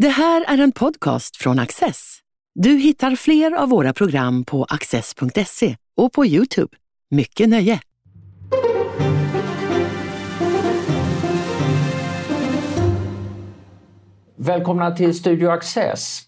Det 0.00 0.08
här 0.08 0.44
är 0.48 0.58
en 0.58 0.72
podcast 0.72 1.36
från 1.36 1.58
Access. 1.58 2.18
Du 2.54 2.70
hittar 2.70 3.16
fler 3.16 3.52
av 3.52 3.68
våra 3.68 3.92
program 3.92 4.44
på 4.44 4.64
access.se 4.64 5.76
och 5.96 6.12
på 6.12 6.26
Youtube. 6.26 6.76
Mycket 7.10 7.48
nöje! 7.48 7.80
Välkomna 14.36 14.96
till 14.96 15.14
Studio 15.14 15.48
Access 15.48 16.22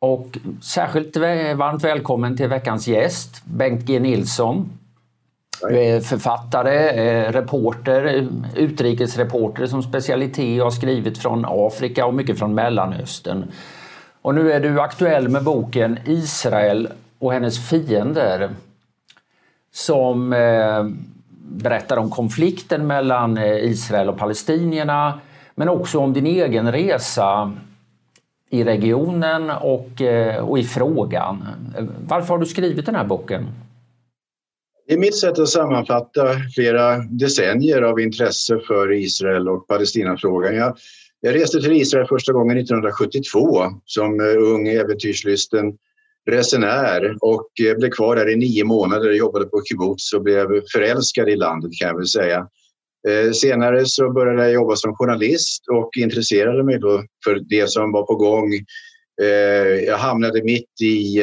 och 0.00 0.38
särskilt 0.62 1.16
varmt 1.56 1.84
välkommen 1.84 2.36
till 2.36 2.48
veckans 2.48 2.88
gäst, 2.88 3.44
Bengt 3.44 3.84
G 3.86 4.00
Nilsson. 4.00 4.78
Du 5.60 5.78
är 5.78 5.94
eh, 5.94 6.00
författare, 6.00 6.88
eh, 6.88 7.32
reporter, 7.32 8.28
utrikesreporter 8.56 9.66
som 9.66 9.82
specialitet 9.82 10.60
och 10.60 10.66
har 10.66 10.70
skrivit 10.70 11.18
från 11.18 11.44
Afrika 11.48 12.06
och 12.06 12.14
mycket 12.14 12.38
från 12.38 12.54
Mellanöstern. 12.54 13.44
Och 14.22 14.34
nu 14.34 14.52
är 14.52 14.60
du 14.60 14.80
aktuell 14.80 15.28
med 15.28 15.44
boken 15.44 15.98
Israel 16.06 16.88
och 17.18 17.32
hennes 17.32 17.68
fiender 17.68 18.50
som 19.72 20.32
eh, 20.32 20.84
berättar 21.38 21.96
om 21.96 22.10
konflikten 22.10 22.86
mellan 22.86 23.38
Israel 23.38 24.08
och 24.08 24.18
palestinierna 24.18 25.20
men 25.54 25.68
också 25.68 25.98
om 25.98 26.12
din 26.12 26.26
egen 26.26 26.72
resa 26.72 27.52
i 28.50 28.64
regionen 28.64 29.50
och, 29.50 30.02
och 30.40 30.58
i 30.58 30.64
frågan. 30.64 31.48
Varför 32.06 32.28
har 32.28 32.38
du 32.38 32.46
skrivit 32.46 32.86
den 32.86 32.94
här 32.94 33.04
boken? 33.04 33.48
Det 34.86 34.94
är 34.94 34.98
mitt 34.98 35.18
sätt 35.18 35.38
att 35.38 35.48
sammanfatta 35.48 36.36
flera 36.54 36.98
decennier 36.98 37.82
av 37.82 38.00
intresse 38.00 38.60
för 38.66 38.92
Israel 38.92 39.48
och 39.48 39.68
Palestinafrågan. 39.68 40.56
Jag, 40.56 40.76
jag 41.20 41.34
reste 41.34 41.60
till 41.60 41.72
Israel 41.72 42.06
första 42.06 42.32
gången 42.32 42.58
1972 42.58 43.64
som 43.84 44.20
eh, 44.20 44.26
ung 44.26 44.68
äventyrslysten 44.68 45.72
resenär 46.30 47.16
och 47.20 47.48
eh, 47.66 47.76
blev 47.76 47.90
kvar 47.90 48.16
där 48.16 48.30
i 48.30 48.36
nio 48.36 48.64
månader, 48.64 49.12
jobbade 49.12 49.44
på 49.44 49.62
kibbutz 49.64 50.12
och 50.12 50.22
blev 50.22 50.46
förälskad 50.72 51.28
i 51.28 51.36
landet 51.36 51.70
kan 51.80 51.88
jag 51.88 51.96
väl 51.96 52.06
säga. 52.06 52.48
Eh, 53.08 53.32
senare 53.32 53.86
så 53.86 54.12
började 54.12 54.42
jag 54.42 54.52
jobba 54.52 54.76
som 54.76 54.96
journalist 54.96 55.64
och 55.72 55.90
intresserade 55.96 56.64
mig 56.64 56.78
då 56.78 57.02
för 57.24 57.40
det 57.48 57.70
som 57.70 57.92
var 57.92 58.02
på 58.02 58.14
gång. 58.14 58.50
Jag 59.86 59.98
hamnade 59.98 60.42
mitt 60.42 60.80
i 60.82 61.20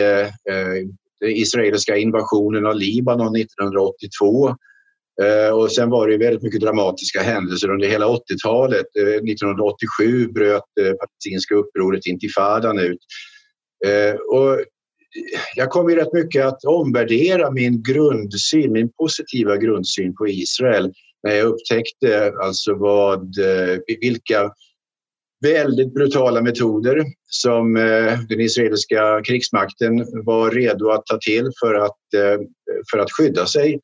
israeliska 1.26 1.98
invasionen 1.98 2.66
av 2.66 2.76
Libanon 2.76 3.36
1982. 3.36 4.56
Eh, 5.22 5.54
och 5.54 5.72
sen 5.72 5.90
var 5.90 6.08
det 6.08 6.18
väldigt 6.18 6.44
mycket 6.44 6.62
dramatiska 6.62 7.22
händelser 7.22 7.70
under 7.70 7.88
hela 7.88 8.08
80-talet. 8.08 8.86
1987 8.96 10.24
eh, 10.24 10.28
bröt 10.28 10.64
det 10.76 10.98
palestinska 10.98 11.56
upproret 11.56 12.06
intifadan 12.06 12.80
ut. 12.80 13.00
Och 14.32 14.60
jag 15.56 15.70
kom 15.70 15.90
ju 15.90 15.96
rätt 15.96 16.14
mycket 16.14 16.46
att 16.46 16.64
omvärdera 16.64 17.52
min 17.52 17.84
grundsyn, 17.84 18.72
min 18.72 18.92
positiva 18.92 19.58
grundsyn 19.58 20.16
på 20.16 20.28
Israel 20.28 20.94
när 21.24 21.36
jag 21.36 21.48
upptäckte 21.48 22.34
alltså 22.44 22.76
vad, 22.76 23.36
vilka 24.02 24.52
väldigt 25.42 25.94
brutala 25.94 26.42
metoder 26.42 27.06
som 27.28 27.76
eh, 27.76 28.20
den 28.30 28.40
israeliska 28.40 29.22
krigsmakten 29.24 30.06
var 30.26 30.52
redo 30.52 30.90
att 30.90 31.06
ta 31.06 31.18
till 31.18 31.52
för 31.60 31.74
att, 31.74 32.14
eh, 32.16 32.42
för 32.92 32.98
att 32.98 33.12
skydda 33.12 33.46
sig 33.46 33.80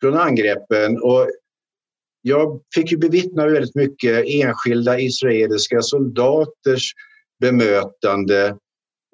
från 0.00 0.14
angreppen. 0.14 1.02
Och 1.02 1.30
jag 2.22 2.60
fick 2.74 2.92
ju 2.92 2.98
bevittna 2.98 3.46
väldigt 3.46 3.74
mycket 3.74 4.24
enskilda 4.26 5.00
israeliska 5.00 5.82
soldaters 5.82 6.92
bemötande 7.40 8.46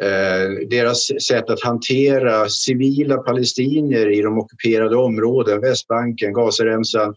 eh, 0.03 0.69
deras 0.71 1.07
sätt 1.29 1.51
att 1.51 1.63
hantera 1.63 2.49
civila 2.49 3.17
palestinier 3.17 4.13
i 4.13 4.23
de 4.23 4.39
ockuperade 4.39 4.97
områdena, 4.97 5.61
Västbanken, 5.61 6.33
Gazaremsan 6.33 7.15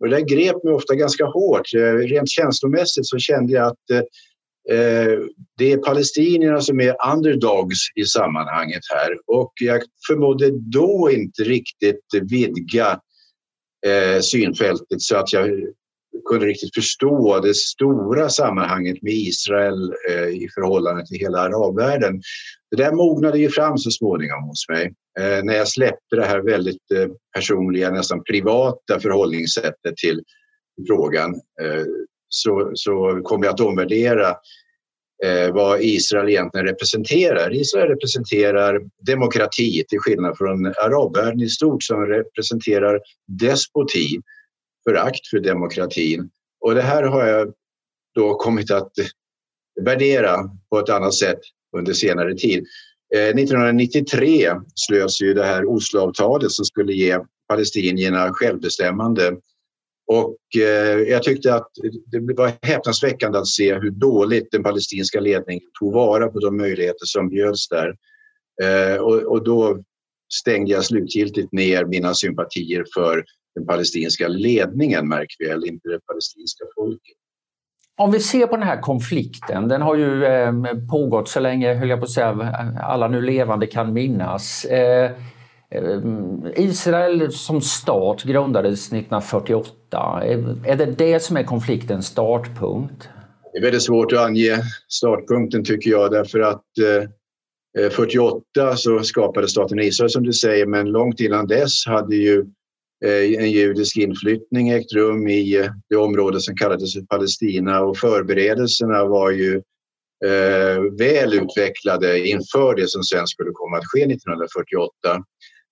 och 0.00 0.08
det 0.08 0.16
där 0.16 0.36
grep 0.36 0.64
mig 0.64 0.74
ofta 0.74 0.94
ganska 0.94 1.24
hårt. 1.24 1.74
Eh, 1.74 1.94
rent 1.94 2.30
känslomässigt 2.30 3.06
så 3.06 3.18
kände 3.18 3.52
jag 3.52 3.66
att 3.66 3.90
eh, 3.92 4.78
eh, 4.78 5.18
det 5.58 5.72
är 5.72 5.76
palestinierna 5.76 6.60
som 6.60 6.80
är 6.80 6.96
underdogs 7.12 7.78
i 7.96 8.04
sammanhanget 8.04 8.82
här. 8.94 9.10
Och 9.26 9.52
jag 9.60 9.82
förmådde 10.08 10.50
då 10.50 11.10
inte 11.12 11.42
riktigt 11.42 12.04
vidga 12.30 13.00
eh, 13.86 14.20
synfältet 14.20 15.02
så 15.02 15.16
att 15.16 15.32
jag 15.32 15.50
kunde 16.28 16.46
riktigt 16.46 16.74
förstå 16.74 17.40
det 17.40 17.56
stora 17.56 18.28
sammanhanget 18.28 19.02
med 19.02 19.12
Israel 19.12 19.94
eh, 20.10 20.28
i 20.28 20.48
förhållande 20.54 21.06
till 21.06 21.18
hela 21.18 21.38
arabvärlden. 21.38 22.22
Det 22.70 22.76
där 22.76 22.92
mognade 22.92 23.38
ju 23.38 23.48
fram 23.48 23.78
så 23.78 23.90
småningom 23.90 24.42
hos 24.42 24.68
mig. 24.68 24.94
Eh, 25.20 25.44
när 25.44 25.54
jag 25.54 25.68
släppte 25.68 26.16
det 26.16 26.24
här 26.24 26.40
väldigt 26.40 26.90
eh, 26.94 27.08
personliga, 27.34 27.90
nästan 27.90 28.24
privata 28.24 29.00
förhållningssättet 29.00 29.96
till 29.96 30.22
frågan 30.88 31.34
eh, 31.34 31.84
så, 32.28 32.70
så 32.74 33.20
kom 33.24 33.42
jag 33.42 33.54
att 33.54 33.60
omvärdera 33.60 34.28
eh, 35.24 35.52
vad 35.52 35.80
Israel 35.82 36.28
egentligen 36.28 36.66
representerar. 36.66 37.54
Israel 37.54 37.88
representerar 37.88 38.80
demokrati 39.06 39.84
till 39.88 39.98
skillnad 39.98 40.38
från 40.38 40.66
arabvärlden 40.66 41.40
i 41.40 41.48
stort 41.48 41.82
som 41.82 42.06
representerar 42.06 43.00
despoti, 43.26 44.20
förakt 44.88 45.26
för 45.26 45.40
demokratin. 45.40 46.30
Och 46.60 46.74
det 46.74 46.82
här 46.82 47.02
har 47.02 47.26
jag 47.26 47.52
då 48.14 48.34
kommit 48.34 48.70
att 48.70 48.92
värdera 49.80 50.50
på 50.70 50.78
ett 50.78 50.88
annat 50.88 51.14
sätt 51.14 51.40
under 51.76 51.92
senare 51.92 52.34
tid. 52.34 52.66
Eh, 53.14 53.28
1993 53.28 54.50
slöts 54.74 55.22
ju 55.22 55.34
det 55.34 55.44
här 55.44 55.64
Osloavtalet 55.64 56.50
som 56.50 56.64
skulle 56.64 56.92
ge 56.92 57.18
palestinierna 57.48 58.32
självbestämmande. 58.32 59.36
Och 60.06 60.36
eh, 60.56 60.98
jag 60.98 61.22
tyckte 61.22 61.54
att 61.54 61.68
det 62.06 62.34
var 62.34 62.52
häpnadsväckande 62.62 63.38
att 63.38 63.46
se 63.46 63.74
hur 63.74 63.90
dåligt 63.90 64.48
den 64.50 64.62
palestinska 64.62 65.20
ledningen 65.20 65.62
tog 65.80 65.92
vara 65.92 66.28
på 66.28 66.38
de 66.38 66.56
möjligheter 66.56 67.06
som 67.06 67.28
bjöds 67.28 67.68
där. 67.68 67.94
Eh, 68.62 68.96
och 69.02 69.44
då 69.44 69.82
stängde 70.32 70.70
jag 70.70 70.84
slutgiltigt 70.84 71.52
ner 71.52 71.84
mina 71.84 72.14
sympatier 72.14 72.84
för 72.94 73.24
den 73.54 73.66
palestinska 73.66 74.28
ledningen, 74.28 75.08
märker 75.08 75.36
vi, 75.38 75.50
eller 75.50 75.68
inte 75.68 75.88
det 75.88 76.00
palestinska 76.06 76.64
folket. 76.74 77.16
Om 78.00 78.10
vi 78.10 78.20
ser 78.20 78.46
på 78.46 78.56
den 78.56 78.66
här 78.66 78.80
konflikten, 78.80 79.68
den 79.68 79.82
har 79.82 79.96
ju 79.96 80.24
eh, 80.24 80.52
pågått 80.90 81.28
så 81.28 81.40
länge, 81.40 81.74
höll 81.74 81.88
jag 81.88 81.98
på 81.98 82.04
att 82.04 82.10
säga, 82.10 82.54
alla 82.82 83.08
nu 83.08 83.22
levande 83.22 83.66
kan 83.66 83.92
minnas. 83.92 84.64
Eh, 84.64 85.10
eh, 85.70 86.00
Israel 86.56 87.32
som 87.32 87.60
stat 87.60 88.22
grundades 88.22 88.86
1948. 88.86 90.22
Är 90.64 90.76
det 90.76 90.86
det 90.86 91.20
som 91.20 91.36
är 91.36 91.42
konfliktens 91.42 92.06
startpunkt? 92.06 93.08
Det 93.52 93.58
är 93.58 93.62
väldigt 93.62 93.82
svårt 93.82 94.12
att 94.12 94.18
ange 94.18 94.58
startpunkten 94.88 95.64
tycker 95.64 95.90
jag 95.90 96.10
därför 96.10 96.40
att 96.40 96.64
48 97.90 98.76
så 98.76 98.98
skapades 98.98 99.50
staten 99.50 99.78
Israel 99.78 100.10
som 100.10 100.22
du 100.22 100.32
säger 100.32 100.66
men 100.66 100.86
långt 100.86 101.20
innan 101.20 101.46
dess 101.46 101.86
hade 101.86 102.16
ju 102.16 102.44
Eh, 103.04 103.42
en 103.42 103.50
judisk 103.50 103.96
inflyttning 103.96 104.68
ägt 104.68 104.92
rum 104.92 105.28
i 105.28 105.56
eh, 105.56 105.70
det 105.88 105.96
område 105.96 106.40
som 106.40 106.56
kallades 106.56 107.08
Palestina 107.08 107.80
och 107.80 107.98
förberedelserna 107.98 109.04
var 109.04 109.30
ju 109.30 109.62
eh, 110.24 110.82
väl 110.98 111.34
utvecklade 111.34 112.28
inför 112.28 112.74
det 112.74 112.88
som 112.88 113.02
sen 113.02 113.26
skulle 113.26 113.50
komma 113.52 113.76
att 113.76 113.86
ske 113.86 114.02
1948. 114.02 114.92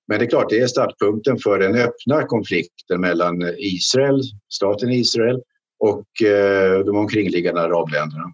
Men 0.09 0.19
det 0.19 0.25
är 0.25 0.31
klart, 0.31 0.51
det 0.51 0.61
är 0.61 0.67
startpunkten 0.67 1.39
för 1.39 1.59
den 1.59 1.75
öppna 1.75 2.27
konflikten 2.27 3.01
mellan 3.01 3.55
Israel, 3.59 4.21
staten 4.49 4.91
Israel 4.91 5.41
och 5.79 6.23
eh, 6.23 6.85
de 6.85 6.97
omkringliggande 6.97 7.61
arabländerna. 7.61 8.33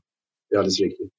Det 0.51 0.57
är 0.57 0.59
alldeles 0.59 0.81
riktigt. 0.81 1.11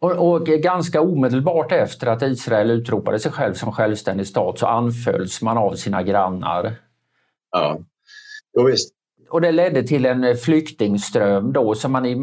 Och, 0.00 0.32
och, 0.32 0.46
ganska 0.46 1.00
omedelbart 1.00 1.72
efter 1.72 2.06
att 2.06 2.22
Israel 2.22 2.70
utropade 2.70 3.18
sig 3.18 3.32
själv 3.32 3.54
som 3.54 3.72
självständig 3.72 4.26
stat 4.26 4.58
så 4.58 4.66
anfölls 4.66 5.42
man 5.42 5.58
av 5.58 5.74
sina 5.74 6.02
grannar. 6.02 6.74
Ja, 7.50 7.78
jo, 8.56 8.64
visst. 8.64 8.94
Och 9.30 9.40
det 9.40 9.52
ledde 9.52 9.82
till 9.82 10.06
en 10.06 10.36
flyktingström 10.36 11.52
då 11.52 11.74
som, 11.74 11.92
man 11.92 12.06
i, 12.06 12.16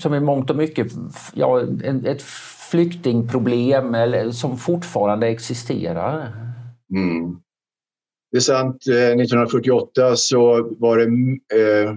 som 0.00 0.14
i 0.14 0.20
mångt 0.20 0.50
och 0.50 0.56
mycket, 0.56 0.92
ja, 1.34 1.62
ett 2.04 2.22
flyktingproblem 2.70 3.96
som 4.32 4.58
fortfarande 4.58 5.26
existerar. 5.26 6.32
Mm. 6.94 7.40
Det 8.30 8.36
är 8.36 8.40
sant, 8.40 8.76
1948 8.76 10.08
eh, 10.08 10.14
så 10.14 10.68
var 10.78 10.98
det 10.98 11.04
eh, 11.60 11.94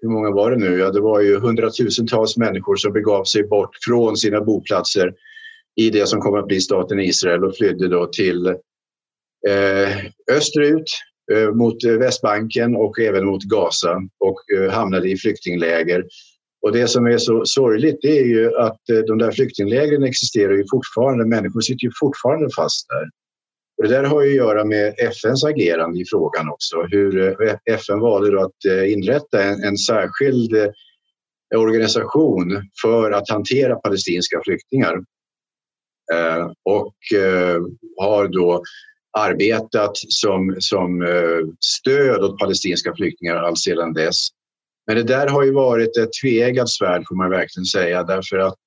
hur 0.00 0.08
många 0.08 0.30
var 0.30 0.50
det 0.50 0.56
nu? 0.56 0.78
Ja, 0.78 0.90
det 0.90 1.00
var 1.00 1.20
ju 1.20 1.38
hundratusentals 1.38 2.36
människor 2.36 2.76
som 2.76 2.92
begav 2.92 3.24
sig 3.24 3.42
bort 3.42 3.70
från 3.86 4.16
sina 4.16 4.40
boplatser 4.40 5.12
i 5.76 5.90
det 5.90 6.06
som 6.06 6.20
kommer 6.20 6.38
att 6.38 6.46
bli 6.46 6.60
staten 6.60 7.00
Israel 7.00 7.44
och 7.44 7.56
flydde 7.56 7.88
då 7.88 8.06
till 8.06 8.46
eh, 9.48 9.96
österut 10.32 10.84
eh, 11.32 11.50
mot 11.50 11.84
eh, 11.84 11.92
Västbanken 11.92 12.76
och 12.76 13.00
även 13.00 13.24
mot 13.24 13.42
Gaza 13.42 14.00
och 14.18 14.36
eh, 14.58 14.70
hamnade 14.70 15.10
i 15.10 15.16
flyktingläger. 15.16 16.04
Och 16.62 16.72
det 16.72 16.88
som 16.88 17.06
är 17.06 17.18
så 17.18 17.44
sorgligt 17.44 17.98
det 18.02 18.18
är 18.18 18.26
ju 18.26 18.56
att 18.56 18.90
eh, 18.90 18.98
de 18.98 19.18
där 19.18 19.32
flyktinglägren 19.32 20.02
existerar 20.02 20.52
ju 20.52 20.64
fortfarande. 20.70 21.26
Människor 21.26 21.60
sitter 21.60 21.84
ju 21.84 21.90
fortfarande 22.00 22.48
fast 22.56 22.88
där. 22.88 23.08
Och 23.78 23.84
det 23.84 23.90
där 23.90 24.04
har 24.04 24.22
ju 24.22 24.30
att 24.30 24.36
göra 24.36 24.64
med 24.64 24.94
FNs 24.98 25.44
agerande 25.44 26.00
i 26.00 26.04
frågan 26.10 26.48
också. 26.48 26.82
Hur 26.90 27.42
eh, 27.48 27.56
FN 27.64 28.00
valde 28.00 28.42
att 28.42 28.64
eh, 28.68 28.92
inrätta 28.92 29.42
en, 29.42 29.64
en 29.64 29.78
särskild 29.78 30.56
eh, 31.54 31.60
organisation 31.60 32.62
för 32.82 33.10
att 33.10 33.30
hantera 33.30 33.76
palestinska 33.76 34.40
flyktingar. 34.44 34.94
Eh, 36.12 36.50
och 36.64 37.18
eh, 37.18 37.60
har 37.96 38.28
då 38.28 38.62
arbetat 39.18 39.92
som, 39.94 40.56
som 40.58 41.02
eh, 41.02 41.46
stöd 41.60 42.24
åt 42.24 42.38
palestinska 42.38 42.94
flyktingar 42.96 43.36
alltsedan 43.36 43.92
dess. 43.92 44.28
Men 44.86 44.96
det 44.96 45.02
där 45.02 45.28
har 45.28 45.44
ju 45.44 45.52
varit 45.52 45.96
ett 45.96 46.10
tveeggat 46.22 46.70
svärd 46.70 47.04
får 47.08 47.16
man 47.16 47.30
verkligen 47.30 47.64
säga 47.64 48.02
därför 48.02 48.38
att 48.38 48.58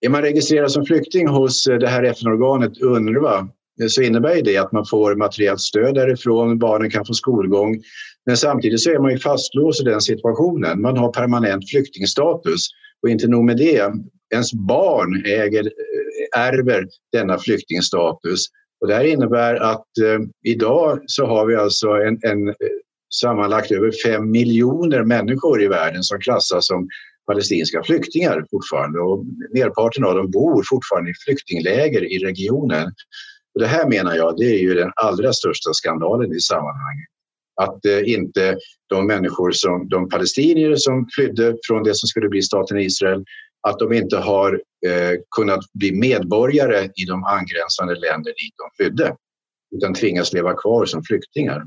är 0.00 0.08
man 0.08 0.22
registrerad 0.22 0.72
som 0.72 0.86
flykting 0.86 1.28
hos 1.28 1.64
det 1.64 1.88
här 1.88 2.02
FN-organet 2.02 2.82
UNRWA 2.82 3.48
Eh, 3.82 3.86
så 3.88 4.02
innebär 4.02 4.42
det 4.42 4.56
att 4.56 4.72
man 4.72 4.86
får 4.86 5.14
materiellt 5.14 5.60
stöd 5.60 5.94
därifrån, 5.94 6.58
barnen 6.58 6.90
kan 6.90 7.06
få 7.06 7.14
skolgång. 7.14 7.82
Men 8.26 8.36
samtidigt 8.36 8.80
så 8.80 8.90
är 8.90 8.98
man 8.98 9.10
ju 9.10 9.18
fastlåst 9.18 9.80
i 9.80 9.84
den 9.84 10.00
situationen. 10.00 10.80
Man 10.80 10.96
har 10.96 11.12
permanent 11.12 11.70
flyktingstatus 11.70 12.68
och 13.02 13.08
inte 13.08 13.28
nog 13.28 13.44
med 13.44 13.56
det, 13.56 13.92
ens 14.34 14.52
barn 14.52 15.24
äger, 15.26 15.64
eh, 15.64 16.40
ärver 16.40 16.86
denna 17.12 17.38
flyktingstatus. 17.38 18.46
Och 18.80 18.88
det 18.88 18.94
här 18.94 19.04
innebär 19.04 19.54
att 19.54 19.98
eh, 20.04 20.20
idag 20.44 21.00
så 21.06 21.26
har 21.26 21.46
vi 21.46 21.56
alltså 21.56 21.88
en, 21.88 22.18
en 22.22 22.48
eh, 22.48 22.54
sammanlagt 23.20 23.72
över 23.72 23.92
fem 24.06 24.30
miljoner 24.30 25.04
människor 25.04 25.62
i 25.62 25.68
världen 25.68 26.02
som 26.02 26.18
klassas 26.20 26.66
som 26.66 26.88
palestinska 27.26 27.82
flyktingar 27.82 28.44
fortfarande 28.50 29.00
och 29.00 29.24
merparten 29.54 30.04
av 30.04 30.14
dem 30.14 30.30
bor 30.30 30.64
fortfarande 30.70 31.10
i 31.10 31.14
flyktingläger 31.24 32.12
i 32.12 32.18
regionen. 32.18 32.92
Och 33.54 33.60
det 33.60 33.66
här 33.66 33.88
menar 33.88 34.16
jag, 34.16 34.36
det 34.36 34.44
är 34.44 34.58
ju 34.58 34.74
den 34.74 34.92
allra 34.96 35.32
största 35.32 35.72
skandalen 35.72 36.32
i 36.32 36.40
sammanhanget. 36.40 37.08
Att 37.60 37.86
eh, 37.86 38.12
inte 38.12 38.56
de 38.88 39.06
människor 39.06 39.50
som, 39.52 39.88
de 39.88 40.08
palestinier 40.08 40.76
som 40.76 41.08
flydde 41.14 41.56
från 41.66 41.82
det 41.82 41.94
som 41.94 42.06
skulle 42.06 42.28
bli 42.28 42.42
staten 42.42 42.78
Israel, 42.78 43.24
att 43.68 43.78
de 43.78 43.92
inte 43.92 44.16
har 44.16 44.52
eh, 44.86 45.18
kunnat 45.36 45.60
bli 45.74 45.92
medborgare 45.92 46.84
i 46.84 47.04
de 47.04 47.24
angränsande 47.24 47.94
länder 47.94 48.30
dit 48.30 48.54
de 48.56 48.84
flydde, 48.84 49.14
utan 49.76 49.94
tvingas 49.94 50.32
leva 50.32 50.54
kvar 50.54 50.86
som 50.86 51.02
flyktingar. 51.02 51.62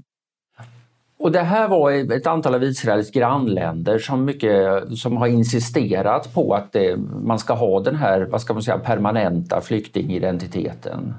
Och 1.18 1.32
det 1.32 1.40
här 1.40 1.68
var 1.68 1.92
ett 1.92 2.28
antal 2.28 2.56
av 2.56 2.64
Israels 2.64 3.12
grannländer 3.12 4.00
som, 4.00 4.26
mycket, 4.26 4.84
som 4.98 5.18
har 5.18 5.28
insisterat 5.28 6.34
på 6.34 6.54
att 6.54 6.72
det, 6.72 6.98
man 7.24 7.40
ska 7.40 7.54
ha 7.54 7.80
den 7.80 7.96
här 7.96 8.22
vad 8.22 8.42
ska 8.42 8.54
man 8.54 8.64
säga, 8.64 8.80
permanenta 8.80 9.62
flyktingidentiteten. 9.62 11.14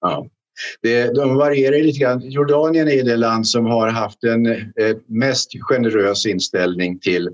Ja. 0.00 0.26
Det, 0.82 1.14
de 1.14 1.36
varierar 1.36 1.82
lite 1.82 1.98
grann. 1.98 2.30
Jordanien 2.30 2.88
är 2.88 3.04
det 3.04 3.16
land 3.16 3.48
som 3.48 3.66
har 3.66 3.88
haft 3.88 4.20
den 4.20 4.46
eh, 4.46 4.96
mest 5.06 5.50
generös 5.60 6.26
inställning 6.26 6.98
till 6.98 7.28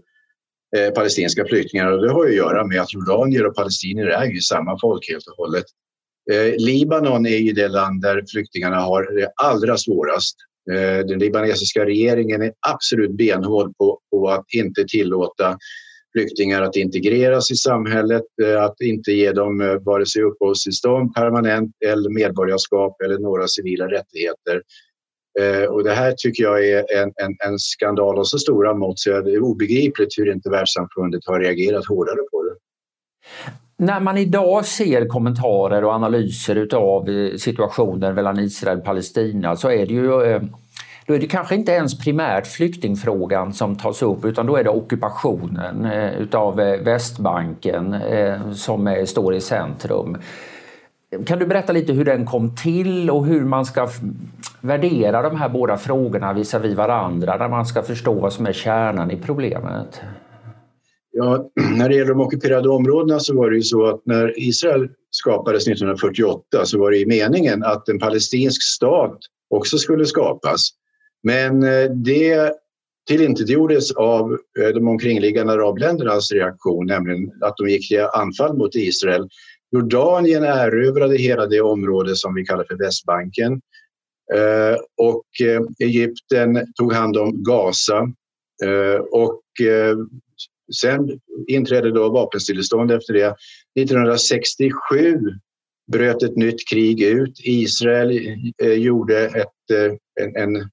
eh, 0.77 0.91
palestinska 0.95 1.45
flyktingar 1.45 1.91
och 1.91 2.03
det 2.03 2.13
har 2.13 2.27
att 2.27 2.35
göra 2.35 2.67
med 2.67 2.81
att 2.81 2.95
jordanier 2.95 3.47
och 3.47 3.57
palestinier 3.57 4.07
är 4.07 4.27
ju 4.27 4.41
samma 4.41 4.79
folk 4.81 5.09
helt 5.11 5.27
och 5.27 5.37
hållet. 5.37 5.65
Eh, 6.33 6.65
Libanon 6.65 7.27
är 7.27 7.39
ju 7.39 7.53
det 7.53 7.69
land 7.69 8.03
där 8.03 8.25
flyktingarna 8.33 8.77
har 8.77 9.21
det 9.21 9.31
allra 9.37 9.77
svårast. 9.77 10.37
Eh, 10.73 11.07
den 11.07 11.19
libanesiska 11.19 11.85
regeringen 11.85 12.43
är 12.43 12.53
absolut 12.69 13.17
benhård 13.17 13.77
på, 13.77 14.01
på 14.11 14.29
att 14.29 14.45
inte 14.55 14.85
tillåta 14.89 15.59
flyktingar 16.17 16.63
att 16.63 16.77
integreras 16.77 17.51
i 17.51 17.57
samhället, 17.57 18.25
eh, 18.43 18.63
att 18.63 18.81
inte 18.81 19.13
ge 19.13 19.33
dem 19.33 19.61
eh, 19.61 19.75
vare 19.75 20.07
sig 20.07 20.23
uppehållstillstånd 20.23 21.15
permanent 21.15 21.73
eller 21.87 22.11
medborgarskap 22.11 23.01
eller 23.01 23.19
några 23.19 23.47
civila 23.49 23.87
rättigheter. 23.87 24.63
Eh, 25.41 25.65
och 25.65 25.85
det 25.85 25.93
här 25.93 26.15
tycker 26.17 26.43
jag 26.43 26.69
är 26.69 27.03
en, 27.03 27.13
en, 27.17 27.37
en 27.49 27.59
skandal 27.59 28.19
av 28.19 28.25
så 28.25 28.39
stora 28.39 28.75
mått 28.75 28.99
så 28.99 29.21
det 29.21 29.33
är 29.33 29.43
obegripligt 29.43 30.19
hur 30.19 30.33
inte 30.33 30.51
världssamfundet 30.51 31.21
har 31.27 31.41
reagerat 31.41 31.87
hårdare 31.87 32.23
på 32.31 32.43
det. 32.43 32.57
När 33.79 34.01
man 34.01 34.19
idag 34.19 34.67
ser 34.67 35.07
kommentarer 35.07 35.85
och 35.85 35.93
analyser 35.93 36.57
utav 36.57 37.09
situationen 37.39 38.15
mellan 38.15 38.39
Israel 38.39 38.79
och 38.79 38.85
Palestina 38.85 39.57
så 39.57 39.71
är 39.71 39.87
det 39.87 39.95
ju 39.95 40.41
då 41.07 41.15
är 41.15 41.19
det 41.19 41.27
kanske 41.27 41.55
inte 41.55 41.73
ens 41.73 41.99
primärt 41.99 42.47
flyktingfrågan 42.47 43.53
som 43.53 43.77
tas 43.77 44.03
upp 44.03 44.25
utan 44.25 44.47
då 44.47 44.57
är 44.57 44.65
det 44.65 44.71
ockupationen 44.71 45.85
av 45.85 46.23
utav 46.23 46.61
eh, 46.61 46.81
Västbanken 46.81 47.95
eh, 47.95 48.53
som 48.53 49.05
står 49.07 49.35
i 49.35 49.41
centrum. 49.41 50.17
Kan 51.27 51.39
du 51.39 51.47
berätta 51.47 51.73
lite 51.73 51.93
hur 51.93 52.05
den 52.05 52.27
kom 52.27 52.57
till 52.57 53.11
och 53.11 53.27
hur 53.27 53.45
man 53.45 53.65
ska 53.65 53.89
värdera 54.61 55.23
de 55.23 55.37
här 55.37 55.49
båda 55.49 55.77
frågorna 55.77 56.33
visavi 56.33 56.75
varandra 56.75 57.37
när 57.37 57.49
man 57.49 57.67
ska 57.67 57.83
förstå 57.83 58.13
vad 58.13 58.33
som 58.33 58.47
är 58.47 58.53
kärnan 58.53 59.11
i 59.11 59.17
problemet? 59.17 60.01
Ja, 61.13 61.51
när 61.77 61.89
det 61.89 61.95
gäller 61.95 62.15
de 62.15 62.21
ockuperade 62.21 62.69
områdena 62.69 63.21
så 63.21 63.37
var 63.37 63.51
det 63.51 63.57
ju 63.57 63.63
så 63.63 63.87
att 63.87 64.01
när 64.05 64.39
Israel 64.49 64.89
skapades 65.11 65.63
1948 65.63 66.65
så 66.65 66.79
var 66.79 66.91
det 66.91 66.97
ju 66.97 67.07
meningen 67.07 67.65
att 67.65 67.89
en 67.89 67.99
palestinsk 67.99 68.63
stat 68.63 69.19
också 69.51 69.79
skulle 69.79 70.07
skapas. 70.07 70.71
Men 71.27 71.63
eh, 71.63 71.91
det 71.91 72.53
tillintetgjordes 73.09 73.93
av 73.93 74.39
eh, 74.61 74.69
de 74.69 74.89
omkringliggande 74.89 75.53
arabländernas 75.53 76.33
reaktion, 76.33 76.87
nämligen 76.87 77.33
att 77.41 77.57
de 77.57 77.69
gick 77.69 77.89
till 77.89 78.01
anfall 78.01 78.57
mot 78.57 78.75
Israel. 78.75 79.29
Jordanien 79.73 80.45
erövrade 80.45 81.17
hela 81.17 81.47
det 81.47 81.61
område 81.61 82.17
som 82.17 82.35
vi 82.35 82.45
kallar 82.45 82.65
för 82.65 82.77
Västbanken 82.77 83.53
eh, 84.35 84.77
och 84.97 85.25
Egypten 85.79 86.67
tog 86.79 86.93
hand 86.93 87.17
om 87.17 87.43
Gaza 87.43 88.09
och 89.11 89.43
sen 90.81 91.21
inträdde 91.47 91.91
då 91.91 92.09
vapenstillestånd 92.09 92.91
efter 92.91 93.15
det. 93.15 93.35
1967 93.81 95.19
bröt 95.93 96.23
ett 96.23 96.37
nytt 96.37 96.69
krig 96.71 97.03
ut. 97.03 97.41
Israel 97.45 98.21
gjorde 98.77 99.27
ett, 99.27 99.71
en, 100.21 100.37
en 100.37 100.71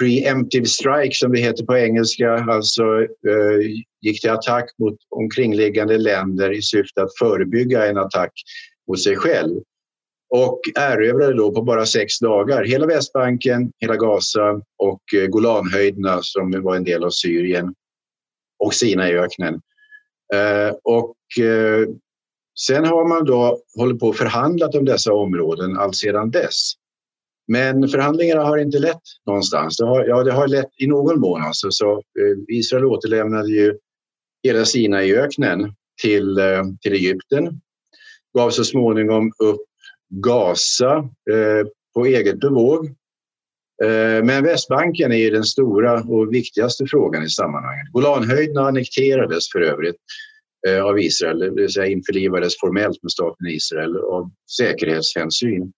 preemptive 0.00 0.66
strike 0.66 1.14
som 1.14 1.32
det 1.32 1.40
heter 1.40 1.64
på 1.64 1.76
engelska, 1.76 2.32
alltså 2.32 2.82
eh, 3.02 3.84
gick 4.02 4.20
till 4.20 4.30
attack 4.30 4.64
mot 4.78 4.96
omkringliggande 5.10 5.98
länder 5.98 6.52
i 6.52 6.62
syfte 6.62 7.02
att 7.02 7.18
förebygga 7.18 7.86
en 7.86 7.98
attack 7.98 8.32
mot 8.88 9.02
sig 9.02 9.16
själv. 9.16 9.60
Och 10.30 10.60
erövrade 10.74 11.34
då 11.34 11.52
på 11.52 11.62
bara 11.62 11.86
sex 11.86 12.18
dagar 12.18 12.64
hela 12.64 12.86
Västbanken, 12.86 13.72
hela 13.80 13.96
Gaza 13.96 14.60
och 14.78 15.02
eh, 15.16 15.26
Golanhöjderna 15.26 16.18
som 16.22 16.62
var 16.62 16.76
en 16.76 16.84
del 16.84 17.04
av 17.04 17.10
Syrien 17.10 17.74
och 18.58 18.74
Sinaiöknen. 18.74 19.54
Eh, 20.34 20.74
och 20.82 21.44
eh, 21.44 21.88
sen 22.66 22.84
har 22.84 23.08
man 23.08 23.24
då 23.24 23.58
hållit 23.76 24.00
på 24.00 24.06
och 24.08 24.16
förhandlat 24.16 24.74
om 24.74 24.84
dessa 24.84 25.12
områden 25.12 25.78
allt 25.78 25.96
sedan 25.96 26.30
dess. 26.30 26.72
Men 27.48 27.88
förhandlingarna 27.88 28.44
har 28.44 28.58
inte 28.58 28.78
lett 28.78 29.02
någonstans. 29.26 29.76
Det 29.76 29.86
har, 29.86 30.04
ja, 30.04 30.22
det 30.22 30.32
har 30.32 30.48
lett 30.48 30.70
i 30.76 30.86
någon 30.86 31.20
mån. 31.20 31.42
Alltså. 31.42 31.70
Så, 31.70 31.92
eh, 31.92 32.56
Israel 32.56 32.84
återlämnade 32.84 33.48
ju 33.48 33.78
hela 34.42 34.64
Sinaiöknen 34.64 35.74
till, 36.02 36.38
eh, 36.38 36.62
till 36.82 36.92
Egypten. 36.92 37.60
Gav 38.38 38.50
så 38.50 38.64
småningom 38.64 39.32
upp 39.38 39.60
Gaza 40.08 40.96
eh, 41.30 41.66
på 41.94 42.06
eget 42.06 42.40
bevåg. 42.40 42.86
Eh, 43.82 44.24
men 44.24 44.44
Västbanken 44.44 45.12
är 45.12 45.30
den 45.30 45.44
stora 45.44 46.02
och 46.02 46.34
viktigaste 46.34 46.86
frågan 46.86 47.24
i 47.24 47.28
sammanhanget. 47.28 47.92
Golanhöjderna 47.92 48.60
annekterades 48.60 49.52
för 49.52 49.60
övrigt 49.60 49.96
eh, 50.68 50.84
av 50.84 51.00
Israel, 51.00 51.38
det 51.38 51.50
vill 51.50 51.72
säga 51.72 51.86
införlivades 51.86 52.60
formellt 52.60 53.02
med 53.02 53.12
staten 53.12 53.46
Israel 53.46 53.96
av 53.96 54.30
säkerhetshänsyn. 54.56 55.72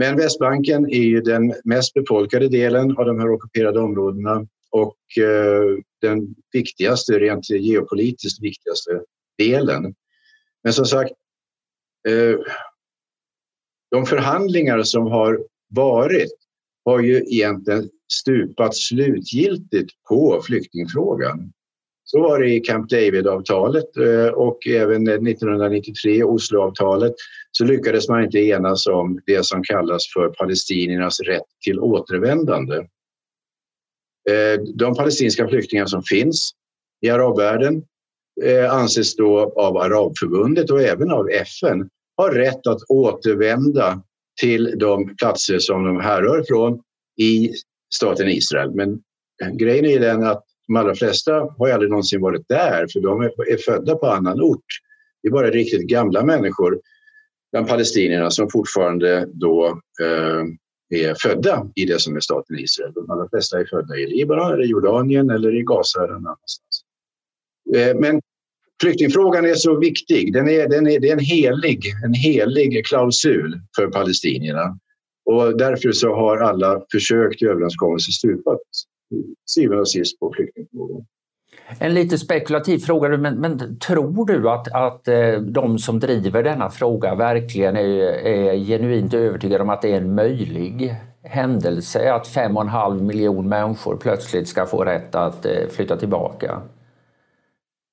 Men 0.00 0.16
Västbanken 0.16 0.86
är 0.90 1.02
ju 1.02 1.20
den 1.20 1.54
mest 1.64 1.94
befolkade 1.94 2.48
delen 2.48 2.96
av 2.96 3.04
de 3.04 3.18
här 3.18 3.30
ockuperade 3.30 3.80
områdena 3.80 4.46
och 4.70 5.24
eh, 5.24 5.78
den 6.00 6.34
viktigaste, 6.52 7.18
rent 7.18 7.50
geopolitiskt 7.50 8.42
viktigaste 8.42 9.02
delen. 9.38 9.94
Men 10.64 10.72
som 10.72 10.84
sagt, 10.84 11.12
eh, 12.08 12.38
de 13.90 14.06
förhandlingar 14.06 14.82
som 14.82 15.06
har 15.06 15.44
varit 15.68 16.32
har 16.84 17.00
ju 17.00 17.16
egentligen 17.16 17.90
stupat 18.12 18.76
slutgiltigt 18.76 19.90
på 20.08 20.42
flyktingfrågan. 20.46 21.52
Så 22.10 22.20
var 22.20 22.40
det 22.40 22.54
i 22.54 22.60
Camp 22.60 22.90
David-avtalet 22.90 23.96
eh, 23.96 24.26
och 24.26 24.66
även 24.66 25.08
eh, 25.08 25.14
1993 25.14 26.24
Osloavtalet 26.24 27.14
så 27.50 27.64
lyckades 27.64 28.08
man 28.08 28.24
inte 28.24 28.38
enas 28.38 28.86
om 28.86 29.20
det 29.26 29.46
som 29.46 29.62
kallas 29.62 30.02
för 30.14 30.28
palestiniernas 30.28 31.20
rätt 31.20 31.44
till 31.64 31.80
återvändande. 31.80 32.76
Eh, 34.30 34.60
de 34.74 34.94
palestinska 34.94 35.48
flyktingar 35.48 35.86
som 35.86 36.02
finns 36.02 36.50
i 37.00 37.10
arabvärlden 37.10 37.82
anses 38.70 39.16
då 39.16 39.52
av 39.56 39.76
Arabförbundet 39.76 40.70
och 40.70 40.82
även 40.82 41.10
av 41.10 41.30
FN 41.30 41.88
ha 42.16 42.34
rätt 42.34 42.66
att 42.66 42.82
återvända 42.88 44.02
till 44.40 44.74
de 44.78 45.16
platser 45.16 45.58
som 45.58 45.84
de 45.84 46.00
härrör 46.00 46.44
från 46.48 46.80
i 47.20 47.50
staten 47.94 48.28
Israel. 48.28 48.70
Men 48.74 49.02
grejen 49.58 49.84
är 49.84 50.00
den 50.00 50.24
att 50.24 50.44
de 50.70 50.76
allra 50.76 50.94
flesta 50.94 51.32
har 51.58 51.70
aldrig 51.70 51.90
någonsin 51.90 52.20
varit 52.20 52.48
där 52.48 52.86
för 52.92 53.00
de 53.00 53.22
är 53.22 53.56
födda 53.56 53.94
på 53.94 54.06
annan 54.06 54.40
ort. 54.40 54.64
Det 55.22 55.28
är 55.28 55.32
bara 55.32 55.50
riktigt 55.50 55.86
gamla 55.86 56.24
människor 56.24 56.80
bland 57.52 57.68
palestinierna 57.68 58.30
som 58.30 58.50
fortfarande 58.50 59.28
då 59.32 59.80
eh, 60.00 60.44
är 61.00 61.14
födda 61.22 61.66
i 61.74 61.84
det 61.84 62.00
som 62.00 62.16
är 62.16 62.20
staten 62.20 62.58
Israel. 62.58 62.92
De 62.94 63.10
allra 63.10 63.28
flesta 63.28 63.60
är 63.60 63.64
födda 63.64 63.96
i 63.96 64.06
Libanon, 64.06 64.52
eller 64.52 64.64
Jordanien 64.64 65.30
eller 65.30 65.54
i 65.54 65.62
Gaza 65.62 66.04
eller 66.04 66.12
någon 66.12 66.26
annanstans. 66.26 66.84
Eh, 67.76 67.96
men 67.96 68.20
flyktingfrågan 68.82 69.44
är 69.44 69.54
så 69.54 69.78
viktig. 69.78 70.32
Den 70.32 70.48
är, 70.48 70.68
den 70.68 70.86
är, 70.86 71.00
det 71.00 71.08
är 71.08 71.12
en 71.12 71.18
helig, 71.18 71.80
en 72.04 72.14
helig 72.14 72.86
klausul 72.86 73.60
för 73.76 73.86
palestinierna. 73.86 74.78
Och 75.24 75.58
därför 75.58 75.92
så 75.92 76.14
har 76.14 76.36
alla 76.36 76.82
försök 76.92 77.38
till 77.38 77.48
överenskommelse 77.48 78.12
stupat 78.12 78.60
syvende 79.46 79.80
och 79.80 79.90
sist 79.90 80.20
på 80.20 80.32
flyktingfrågan. 80.36 81.06
En 81.78 81.94
lite 81.94 82.18
spekulativ 82.18 82.78
fråga, 82.78 83.08
men, 83.08 83.34
men 83.34 83.78
tror 83.78 84.26
du 84.26 84.50
att, 84.50 84.72
att 84.72 85.08
eh, 85.08 85.32
de 85.32 85.78
som 85.78 86.00
driver 86.00 86.42
denna 86.42 86.70
fråga 86.70 87.14
verkligen 87.14 87.76
är, 87.76 88.26
är 88.26 88.56
genuint 88.56 89.14
övertygade 89.14 89.62
om 89.62 89.70
att 89.70 89.82
det 89.82 89.92
är 89.92 89.96
en 89.96 90.14
möjlig 90.14 90.94
händelse 91.22 92.12
att 92.12 92.28
fem 92.28 92.56
och 92.56 92.62
en 92.62 92.68
halv 92.68 93.02
miljon 93.02 93.48
människor 93.48 93.96
plötsligt 93.96 94.48
ska 94.48 94.66
få 94.66 94.84
rätt 94.84 95.14
att 95.14 95.46
eh, 95.46 95.68
flytta 95.70 95.96
tillbaka? 95.96 96.62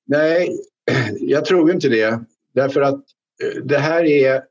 Nej, 0.06 0.48
jag 1.20 1.44
tror 1.44 1.72
inte 1.72 1.88
det. 1.88 2.20
Därför 2.54 2.80
att 2.80 2.94
eh, 2.94 3.62
det 3.64 3.78
här 3.78 4.04
är 4.04 4.42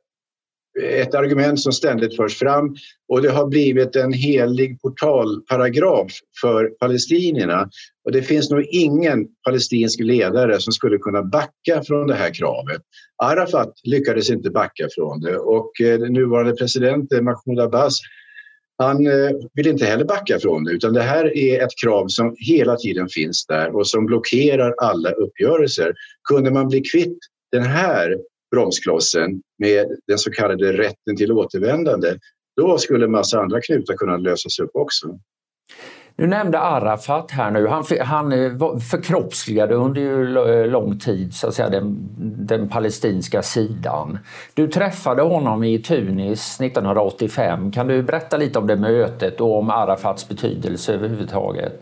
ett 0.84 1.16
argument 1.16 1.60
som 1.60 1.72
ständigt 1.72 2.16
förs 2.16 2.40
fram 2.40 2.76
och 3.10 3.22
det 3.22 3.30
har 3.30 3.48
blivit 3.48 3.96
en 3.96 4.14
helig 4.14 4.82
portalparagraf 4.82 6.12
för 6.42 6.66
palestinierna. 6.66 7.70
Och 8.06 8.12
det 8.12 8.22
finns 8.22 8.50
nog 8.50 8.66
ingen 8.72 9.28
palestinsk 9.46 10.00
ledare 10.00 10.60
som 10.60 10.74
skulle 10.74 10.98
kunna 10.98 11.24
backa 11.24 11.84
från 11.88 12.08
det 12.08 12.16
här 12.16 12.34
kravet. 12.34 12.82
Arafat 13.24 13.74
lyckades 13.84 14.30
inte 14.30 14.50
backa 14.50 14.88
från 14.96 15.22
det 15.22 15.38
och 15.38 15.82
eh, 15.82 16.00
den 16.00 16.14
nuvarande 16.14 16.54
presidenten 16.54 17.24
Mahmoud 17.24 17.60
Abbas 17.60 18.00
han 18.78 19.08
eh, 19.08 19.30
vill 19.54 19.68
inte 19.68 19.86
heller 19.86 20.06
backa 20.06 20.40
från 20.40 20.64
det 20.64 20.72
utan 20.72 20.94
det 20.94 21.02
här 21.02 21.38
är 21.38 21.64
ett 21.64 21.72
krav 21.84 22.08
som 22.08 22.36
hela 22.38 22.76
tiden 22.76 23.08
finns 23.10 23.46
där 23.46 23.76
och 23.76 23.88
som 23.88 24.06
blockerar 24.06 24.74
alla 24.78 25.12
uppgörelser. 25.12 25.94
Kunde 26.30 26.52
man 26.52 26.68
bli 26.68 26.82
kvitt 26.82 27.18
den 27.52 27.64
här 27.64 28.18
bromsklossen 28.52 29.42
med 29.60 29.88
den 30.08 30.18
så 30.18 30.32
kallade 30.32 30.74
rätten 30.74 31.16
till 31.18 31.32
återvändande, 31.32 32.18
då 32.58 32.78
skulle 32.78 33.06
en 33.06 33.12
massa 33.12 33.40
andra 33.40 33.62
knutar 33.62 33.94
kunna 33.94 34.18
lösas 34.18 34.60
upp 34.60 34.72
också. 34.74 35.20
Du 36.18 36.28
nämnde 36.28 36.60
Arafat 36.60 37.32
här 37.32 37.52
nu. 37.52 37.68
Han, 37.68 37.84
han 38.02 38.32
eh, 38.32 38.78
förkroppsligade 38.92 39.76
under 39.76 40.02
ju 40.02 40.38
eh, 40.38 40.68
lång 40.68 41.00
tid 41.00 41.34
så 41.34 41.48
att 41.48 41.54
säga, 41.54 41.70
den, 41.70 42.10
den, 42.48 42.70
palestinska 42.70 43.42
sidan. 43.42 44.20
Du 44.54 44.68
träffade 44.68 45.22
honom 45.22 45.64
i 45.64 45.80
Tunis 45.80 46.62
1985. 46.62 47.72
Kan 47.72 47.88
du 47.88 48.04
berätta 48.04 48.38
lite 48.38 48.60
om 48.60 48.68
det 48.68 48.76
mötet 48.76 49.42
och 49.42 49.58
om 49.58 49.70
Arafats 49.70 50.30
betydelse 50.30 50.94
överhuvudtaget? 50.94 51.74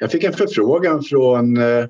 Jag 0.00 0.10
fick 0.10 0.24
en 0.24 0.32
förfrågan 0.32 1.02
från 1.02 1.56
eh, 1.56 1.84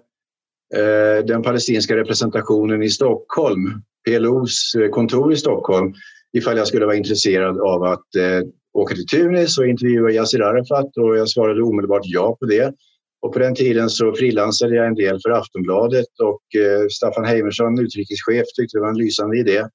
Eh, 0.77 1.25
den 1.25 1.43
palestinska 1.43 1.97
representationen 1.97 2.83
i 2.83 2.91
Stockholm, 2.91 3.83
PLOs 4.09 4.75
eh, 4.75 4.91
kontor 4.91 5.33
i 5.33 5.37
Stockholm, 5.37 5.95
ifall 6.33 6.57
jag 6.57 6.67
skulle 6.67 6.87
vara 6.87 6.97
intresserad 6.97 7.61
av 7.61 7.83
att 7.83 8.15
eh, 8.17 8.49
åka 8.73 8.95
till 8.95 9.07
Tunis 9.07 9.59
och 9.59 9.67
intervjua 9.67 10.11
Yassir 10.11 10.43
Arafat 10.43 10.97
och 10.97 11.17
jag 11.17 11.29
svarade 11.29 11.63
omedelbart 11.63 12.03
ja 12.05 12.37
på 12.41 12.47
det. 12.47 12.75
Och 13.23 13.33
på 13.33 13.39
den 13.39 13.55
tiden 13.55 13.91
så 13.91 14.15
frilansade 14.15 14.77
jag 14.77 14.87
en 14.87 14.95
del 14.95 15.19
för 15.23 15.31
Aftonbladet 15.31 16.21
och 16.23 16.61
eh, 16.61 16.87
Staffan 16.91 17.25
Heimersson, 17.25 17.79
utrikeschef, 17.79 18.47
tyckte 18.57 18.79
det 18.79 18.81
var 18.81 18.89
en 18.89 18.99
lysande 18.99 19.39
idé. 19.39 19.67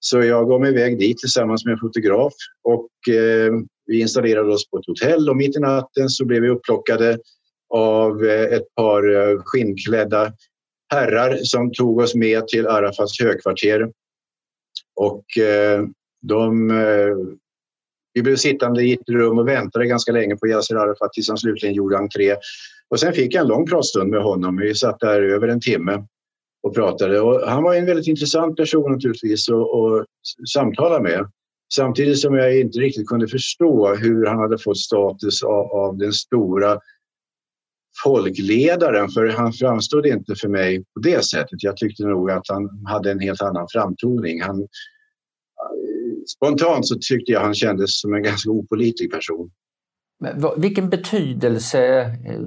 Så 0.00 0.22
jag 0.22 0.48
gav 0.48 0.60
mig 0.60 0.70
iväg 0.70 0.98
dit 0.98 1.18
tillsammans 1.18 1.64
med 1.64 1.72
en 1.72 1.78
fotograf 1.78 2.32
och 2.62 3.14
eh, 3.14 3.52
vi 3.86 4.00
installerade 4.00 4.52
oss 4.52 4.70
på 4.70 4.78
ett 4.78 4.86
hotell 4.86 5.30
och 5.30 5.36
mitt 5.36 5.56
i 5.56 5.60
natten 5.60 6.08
så 6.08 6.24
blev 6.24 6.42
vi 6.42 6.48
upplockade 6.48 7.18
av 7.74 8.24
eh, 8.24 8.56
ett 8.56 8.74
par 8.74 9.14
eh, 9.14 9.42
skinnklädda 9.44 10.32
herrar 10.92 11.38
som 11.42 11.72
tog 11.72 11.98
oss 11.98 12.14
med 12.14 12.48
till 12.48 12.66
Arafats 12.66 13.20
högkvarter. 13.20 13.90
Och 14.96 15.38
eh, 15.38 15.84
de, 16.22 16.68
vi 18.14 18.22
blev 18.22 18.36
sittande 18.36 18.82
i 18.82 18.92
ett 18.92 19.08
rum 19.08 19.38
och 19.38 19.48
väntade 19.48 19.86
ganska 19.86 20.12
länge 20.12 20.36
på 20.36 20.46
Yasser 20.48 20.76
Arafat 20.76 21.12
tills 21.12 21.28
han 21.28 21.38
slutligen 21.38 21.74
gjorde 21.74 21.98
entré. 21.98 22.36
Och 22.88 23.00
sen 23.00 23.12
fick 23.12 23.34
jag 23.34 23.42
en 23.42 23.48
lång 23.48 23.66
pratstund 23.66 24.10
med 24.10 24.22
honom. 24.22 24.56
Vi 24.56 24.74
satt 24.74 25.00
där 25.00 25.22
över 25.22 25.48
en 25.48 25.60
timme 25.60 26.04
och 26.62 26.74
pratade. 26.74 27.20
Och 27.20 27.40
han 27.48 27.62
var 27.62 27.74
en 27.74 27.86
väldigt 27.86 28.06
intressant 28.06 28.56
person 28.56 28.92
naturligtvis 28.92 29.48
att 29.50 30.06
samtala 30.52 31.00
med. 31.00 31.30
Samtidigt 31.74 32.18
som 32.18 32.34
jag 32.34 32.60
inte 32.60 32.78
riktigt 32.78 33.06
kunde 33.06 33.28
förstå 33.28 33.94
hur 33.94 34.26
han 34.26 34.38
hade 34.38 34.58
fått 34.58 34.78
status 34.78 35.42
av, 35.42 35.72
av 35.72 35.98
den 35.98 36.12
stora 36.12 36.78
folkledaren, 38.02 39.08
för 39.08 39.26
han 39.26 39.52
framstod 39.52 40.06
inte 40.06 40.34
för 40.34 40.48
mig 40.48 40.78
på 40.78 41.00
det 41.00 41.24
sättet. 41.24 41.62
Jag 41.62 41.76
tyckte 41.76 42.04
nog 42.04 42.30
att 42.30 42.48
han 42.48 42.86
hade 42.86 43.10
en 43.10 43.20
helt 43.20 43.42
annan 43.42 43.66
framtoning. 43.72 44.42
Han, 44.42 44.66
spontant 46.36 46.86
så 46.86 46.94
tyckte 47.00 47.32
jag 47.32 47.40
han 47.40 47.54
kändes 47.54 48.00
som 48.00 48.14
en 48.14 48.22
ganska 48.22 48.50
opolitlig 48.50 49.10
person. 49.10 49.50
Men, 50.20 50.44
vilken 50.56 50.90
betydelse 50.90 52.00
eh, 52.00 52.40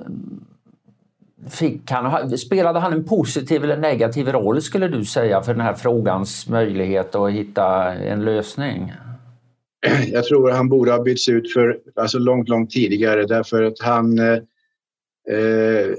fick 1.49 1.91
han? 1.91 2.37
Spelade 2.37 2.79
han 2.79 2.93
en 2.93 3.03
positiv 3.03 3.63
eller 3.63 3.77
negativ 3.77 4.27
roll 4.27 4.61
skulle 4.61 4.87
du 4.87 5.05
säga 5.05 5.41
för 5.41 5.53
den 5.53 5.61
här 5.61 5.73
frågans 5.73 6.49
möjlighet 6.49 7.15
att 7.15 7.31
hitta 7.31 7.93
en 7.93 8.25
lösning? 8.25 8.93
Jag 10.11 10.25
tror 10.25 10.51
han 10.51 10.69
borde 10.69 10.91
ha 10.91 11.03
bytts 11.03 11.29
ut 11.29 11.53
för 11.53 11.79
alltså 11.95 12.19
långt, 12.19 12.49
långt 12.49 12.71
tidigare 12.71 13.25
därför 13.25 13.63
att 13.63 13.79
han 13.79 14.19
eh, 15.31 15.95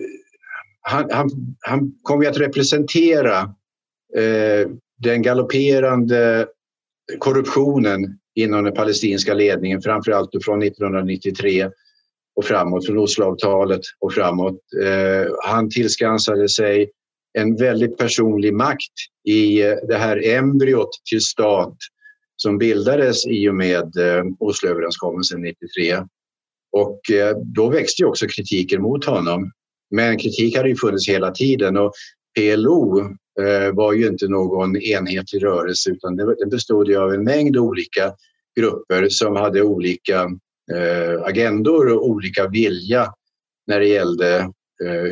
han, 0.80 1.10
han, 1.10 1.30
han 1.60 1.92
kommer 2.02 2.26
att 2.26 2.38
representera 2.38 3.40
eh, 4.16 4.70
den 4.98 5.22
galopperande 5.22 6.46
korruptionen 7.18 8.18
inom 8.34 8.64
den 8.64 8.74
palestinska 8.74 9.34
ledningen, 9.34 9.82
framförallt 9.82 10.30
från 10.44 10.62
1993 10.62 11.70
och 12.36 12.44
framåt, 12.44 12.86
från 12.86 12.98
Osloavtalet 12.98 13.80
och 13.98 14.12
framåt. 14.12 14.58
Eh, 14.82 15.32
han 15.44 15.70
tillskansade 15.70 16.48
sig 16.48 16.90
en 17.38 17.56
väldigt 17.56 17.96
personlig 17.96 18.54
makt 18.54 18.92
i 19.24 19.62
eh, 19.62 19.74
det 19.88 19.96
här 19.96 20.26
embryot 20.26 20.90
till 21.10 21.20
stat 21.20 21.76
som 22.36 22.58
bildades 22.58 23.26
i 23.26 23.48
och 23.48 23.54
med 23.54 23.96
eh, 23.96 24.24
Osloöverenskommelsen 24.38 25.40
93. 25.40 25.96
Och 26.78 27.10
eh, 27.10 27.36
då 27.44 27.68
växte 27.68 28.02
ju 28.02 28.06
också 28.08 28.26
kritiken 28.26 28.82
mot 28.82 29.04
honom. 29.04 29.52
Men 29.90 30.18
kritik 30.18 30.56
hade 30.56 30.68
ju 30.68 30.76
funnits 30.76 31.08
hela 31.08 31.30
tiden 31.30 31.76
och 31.76 31.92
PLO 32.38 33.00
eh, 33.40 33.72
var 33.74 33.92
ju 33.92 34.06
inte 34.06 34.28
någon 34.28 34.76
enhetlig 34.76 35.44
rörelse 35.44 35.90
utan 35.90 36.16
den 36.16 36.48
bestod 36.50 36.94
av 36.94 37.12
en 37.12 37.24
mängd 37.24 37.56
olika 37.56 38.12
grupper 38.58 39.08
som 39.08 39.36
hade 39.36 39.62
olika 39.62 40.20
eh, 40.72 41.22
agendor 41.22 41.92
och 41.92 42.06
olika 42.06 42.48
vilja 42.48 43.12
när 43.66 43.80
det 43.80 43.88
gällde 43.88 44.52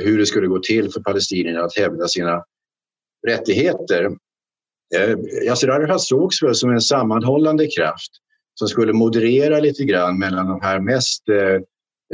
hur 0.02 0.18
det 0.18 0.26
skulle 0.26 0.46
gå 0.46 0.58
till 0.58 0.92
för 0.92 1.00
palestinierna 1.00 1.61
att 1.61 1.76
hävda 1.76 2.08
sina 2.08 2.44
rättigheter. 3.26 4.11
Yasser 5.46 5.68
Arafat 5.68 6.00
sågs 6.00 6.42
väl 6.42 6.54
som 6.54 6.70
en 6.70 6.80
sammanhållande 6.80 7.66
kraft 7.66 8.11
som 8.58 8.68
skulle 8.68 8.92
moderera 8.92 9.60
lite 9.60 9.84
grann 9.84 10.18
mellan 10.18 10.48
de 10.48 10.60
här 10.60 10.80
mest 10.80 11.28
eh, 11.28 11.60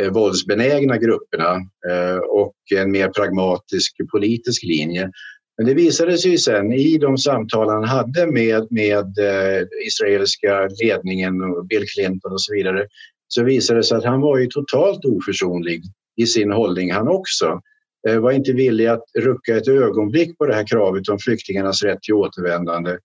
eh, 0.04 0.12
våldsbenägna 0.12 0.96
grupperna 0.96 1.54
eh, 1.90 2.16
och 2.16 2.54
en 2.75 2.90
mer 2.90 3.08
pragmatisk 3.08 3.96
politisk 4.12 4.62
linje. 4.62 5.11
Men 5.56 5.66
det 5.66 5.75
visade 5.75 6.18
sig 6.18 6.38
sen 6.38 6.72
i 6.72 6.99
de 6.99 7.18
samtal 7.18 7.68
han 7.68 7.84
hade 7.84 8.26
med, 8.26 8.66
med 8.70 9.18
eh, 9.18 9.66
israeliska 9.87 10.68
ledningen 10.82 11.42
och 11.42 11.66
Bill 11.66 11.84
Clinton 11.94 12.32
och 12.32 12.42
så 12.42 12.54
vidare 12.54 12.87
så 13.28 13.44
visade 13.44 13.78
det 13.78 13.84
sig 13.84 13.96
att 13.96 14.04
han 14.04 14.20
var 14.20 14.38
ju 14.38 14.46
totalt 14.46 15.04
oförsonlig 15.04 15.82
i 16.16 16.26
sin 16.26 16.52
hållning 16.52 16.92
han 16.92 17.08
också. 17.08 17.61
Eh, 18.08 18.18
var 18.18 18.32
inte 18.32 18.52
villig 18.52 18.87
att 18.87 19.04
rucka 19.18 19.56
ett 19.56 19.68
ögonblick 19.68 20.38
på 20.38 20.46
det 20.46 20.54
här 20.54 20.66
kravet 20.66 21.08
om 21.08 21.18
flyktingarnas 21.18 21.82
rätt 21.82 22.02
till 22.02 22.14
återvändande 22.14 22.99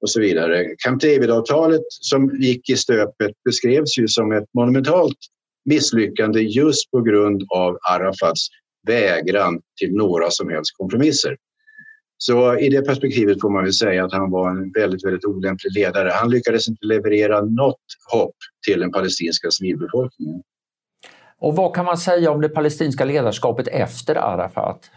och 0.00 0.10
så 0.10 0.20
vidare. 0.20 0.66
Camp 0.84 1.02
David-avtalet 1.02 1.82
som 1.88 2.30
gick 2.40 2.70
i 2.70 2.76
stöpet 2.76 3.32
beskrevs 3.44 3.98
ju 3.98 4.08
som 4.08 4.32
ett 4.32 4.44
monumentalt 4.54 5.16
misslyckande 5.64 6.40
just 6.40 6.90
på 6.90 7.00
grund 7.00 7.42
av 7.54 7.78
Arafats 7.90 8.48
vägran 8.86 9.60
till 9.80 9.92
några 9.92 10.30
som 10.30 10.48
helst 10.50 10.76
kompromisser. 10.76 11.36
Så 12.18 12.58
i 12.58 12.68
det 12.68 12.82
perspektivet 12.82 13.40
får 13.40 13.50
man 13.50 13.64
väl 13.64 13.72
säga 13.72 14.04
att 14.04 14.12
han 14.12 14.30
var 14.30 14.50
en 14.50 14.72
väldigt, 14.72 15.04
väldigt 15.04 15.24
olämplig 15.24 15.72
ledare. 15.72 16.10
Han 16.12 16.30
lyckades 16.30 16.68
inte 16.68 16.86
leverera 16.86 17.40
något 17.40 17.76
hopp 18.12 18.36
till 18.66 18.80
den 18.80 18.92
palestinska 18.92 19.50
civilbefolkningen. 19.50 20.42
Och 21.40 21.56
vad 21.56 21.74
kan 21.74 21.84
man 21.84 21.98
säga 21.98 22.30
om 22.30 22.40
det 22.40 22.48
palestinska 22.48 23.04
ledarskapet 23.04 23.68
efter 23.68 24.14
Arafat? 24.14 24.90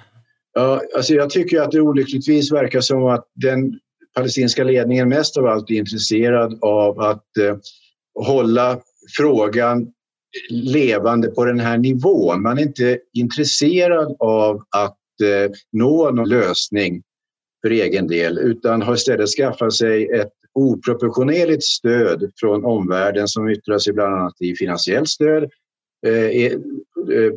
Ja, 0.54 0.82
alltså 0.96 1.14
jag 1.14 1.30
tycker 1.30 1.62
att 1.62 1.72
det 1.72 1.82
olyckligtvis 1.82 2.52
verkar 2.52 2.82
som 2.82 3.06
att 3.06 3.26
den 3.36 3.80
palestinska 4.16 4.64
ledningen 4.64 5.10
mest 5.10 5.38
av 5.38 5.46
allt 5.46 5.70
är 5.70 5.76
intresserad 5.76 6.60
av 6.62 7.00
att 7.00 7.38
eh, 7.38 7.58
hålla 8.20 8.80
frågan 9.18 9.88
levande 10.50 11.28
på 11.28 11.46
den 11.46 11.60
här 11.60 11.78
nivån. 11.78 12.42
Man 12.42 12.58
är 12.58 12.62
inte 12.62 13.00
intresserad 13.14 14.16
av 14.20 14.64
att 14.76 14.98
eh, 15.24 15.52
nå 15.72 16.12
någon 16.12 16.30
lösning 16.30 17.04
för 17.62 17.70
egen 17.70 18.08
del 18.08 18.38
utan 18.38 18.82
har 18.82 18.94
istället 18.96 19.30
skaffat 19.30 19.74
sig 19.74 20.10
ett 20.10 20.32
oproportionerligt 20.54 21.64
stöd 21.64 22.32
från 22.40 22.66
omvärlden 22.66 23.28
som 23.28 23.50
yttrar 23.50 23.78
sig 23.78 23.94
bland 23.94 24.16
annat 24.16 24.42
i 24.42 24.56
finansiellt 24.56 25.10
stöd. 25.10 25.44
Eh, 26.08 26.14
eh, 26.14 26.52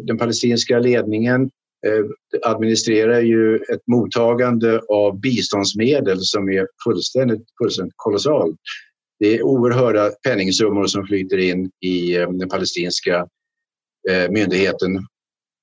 den 0.03 0.19
palestinska 0.19 0.79
ledningen 0.79 1.51
Eh, 1.87 2.05
administrerar 2.43 3.21
ju 3.21 3.57
ett 3.57 3.83
mottagande 3.87 4.81
av 4.89 5.21
biståndsmedel 5.21 6.19
som 6.21 6.49
är 6.49 6.69
fullständigt, 6.85 7.45
fullständigt 7.63 7.95
kolossalt. 7.97 8.57
Det 9.19 9.37
är 9.37 9.43
oerhörda 9.43 10.11
penningsummor 10.11 10.87
som 10.87 11.07
flyter 11.07 11.39
in 11.39 11.71
i 11.81 12.17
eh, 12.17 12.31
den 12.31 12.49
palestinska 12.49 13.29
eh, 14.11 14.31
myndigheten 14.31 15.07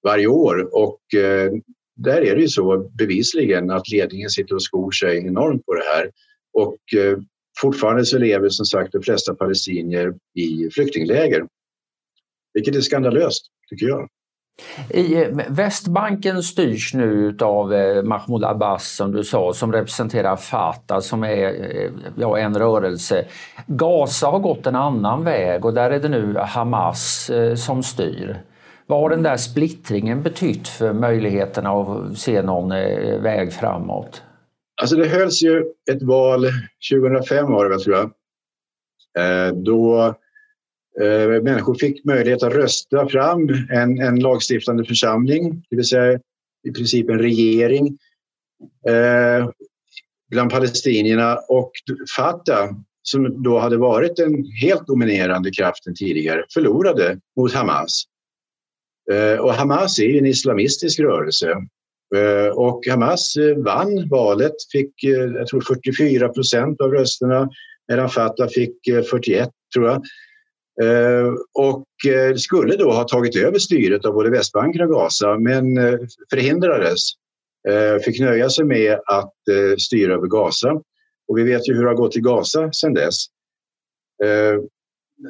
varje 0.03 0.27
år 0.27 0.69
och 0.75 0.99
där 1.95 2.21
är 2.21 2.35
det 2.35 2.41
ju 2.41 2.47
så 2.47 2.89
bevisligen 2.97 3.71
att 3.71 3.89
ledningen 3.89 4.29
sitter 4.29 4.55
och 4.55 4.63
skor 4.63 4.91
sig 4.91 5.17
enormt 5.17 5.65
på 5.65 5.73
det 5.73 5.83
här. 5.93 6.11
Och 6.53 6.77
fortfarande 7.61 8.05
så 8.05 8.17
lever 8.17 8.49
som 8.49 8.65
sagt 8.65 8.91
de 8.91 9.01
flesta 9.01 9.35
palestinier 9.35 10.13
i 10.35 10.69
flyktingläger. 10.69 11.47
Vilket 12.53 12.75
är 12.75 12.81
skandalöst, 12.81 13.45
tycker 13.69 13.87
jag. 13.87 14.09
I 14.89 15.15
eh, 15.15 15.27
Västbanken 15.49 16.43
styrs 16.43 16.93
nu 16.93 17.37
av 17.41 17.73
eh, 17.73 18.03
Mahmoud 18.03 18.43
Abbas 18.43 18.95
som 18.95 19.11
du 19.11 19.23
sa 19.23 19.53
som 19.53 19.71
representerar 19.71 20.35
Fatah 20.35 20.99
som 20.99 21.23
är 21.23 21.75
eh, 21.75 21.91
ja, 22.15 22.37
en 22.37 22.57
rörelse. 22.57 23.25
Gaza 23.67 24.27
har 24.27 24.39
gått 24.39 24.67
en 24.67 24.75
annan 24.75 25.23
väg 25.23 25.65
och 25.65 25.73
där 25.73 25.91
är 25.91 25.99
det 25.99 26.09
nu 26.09 26.35
Hamas 26.37 27.31
som 27.55 27.83
styr. 27.83 28.41
Vad 28.87 28.99
har 28.99 29.09
den 29.09 29.23
där 29.23 29.37
splittringen 29.37 30.23
betytt 30.23 30.67
för 30.67 30.93
möjligheterna 30.93 31.69
att 31.69 32.17
se 32.17 32.41
någon 32.41 32.69
väg 33.23 33.53
framåt? 33.53 34.21
Alltså 34.81 34.95
det 34.95 35.07
hölls 35.07 35.43
ju 35.43 35.63
ett 35.91 36.03
val 36.03 36.45
2005 36.91 37.51
var 37.51 37.63
det 37.63 37.69
väl 37.69 37.81
tror 37.81 37.95
jag. 37.95 38.11
Då 39.65 40.13
Eh, 41.01 41.41
människor 41.41 41.75
fick 41.75 42.05
möjlighet 42.05 42.43
att 42.43 42.53
rösta 42.53 43.07
fram 43.07 43.49
en, 43.69 44.01
en 44.01 44.19
lagstiftande 44.19 44.85
församling, 44.85 45.65
det 45.69 45.75
vill 45.75 45.85
säga 45.85 46.19
i 46.67 46.71
princip 46.71 47.09
en 47.09 47.19
regering 47.19 47.87
eh, 48.87 49.49
bland 50.31 50.51
palestinierna 50.51 51.37
och 51.49 51.71
Fatah 52.17 52.71
som 53.03 53.43
då 53.43 53.59
hade 53.59 53.77
varit 53.77 54.15
den 54.15 54.45
helt 54.61 54.87
dominerande 54.87 55.51
kraften 55.51 55.95
tidigare 55.95 56.43
förlorade 56.53 57.19
mot 57.37 57.53
Hamas. 57.53 58.03
Eh, 59.11 59.39
och 59.39 59.53
Hamas 59.53 59.99
är 59.99 60.17
en 60.17 60.25
islamistisk 60.25 60.99
rörelse 60.99 61.51
eh, 62.15 62.47
och 62.47 62.87
Hamas 62.89 63.35
eh, 63.35 63.57
vann 63.57 64.09
valet, 64.09 64.55
fick 64.71 65.03
eh, 65.03 65.11
jag 65.11 65.47
tror 65.47 65.61
44 65.61 66.29
procent 66.29 66.81
av 66.81 66.91
rösterna 66.91 67.49
medan 67.87 68.09
Fatah 68.09 68.47
fick 68.47 68.87
eh, 68.87 69.03
41 69.03 69.49
tror 69.73 69.87
jag. 69.87 70.03
Eh, 70.81 71.33
och 71.53 72.11
eh, 72.11 72.35
skulle 72.35 72.75
då 72.75 72.91
ha 72.91 73.03
tagit 73.03 73.35
över 73.35 73.59
styret 73.59 74.05
av 74.05 74.13
både 74.13 74.29
Västbanken 74.29 74.81
och 74.81 74.89
Gaza 74.89 75.37
men 75.39 75.77
eh, 75.77 75.99
förhindrades. 76.29 76.99
Fick 78.05 78.19
nöja 78.19 78.49
sig 78.49 78.65
med 78.65 78.99
att 79.05 79.33
styra 79.77 80.13
över 80.13 80.27
Gaza. 80.27 80.81
Och 81.27 81.37
vi 81.37 81.43
vet 81.43 81.69
ju 81.69 81.73
hur 81.73 81.83
det 81.83 81.89
har 81.89 81.95
gått 81.95 82.17
i 82.17 82.19
Gaza 82.19 82.71
sedan 82.71 82.93
dess. 82.93 83.15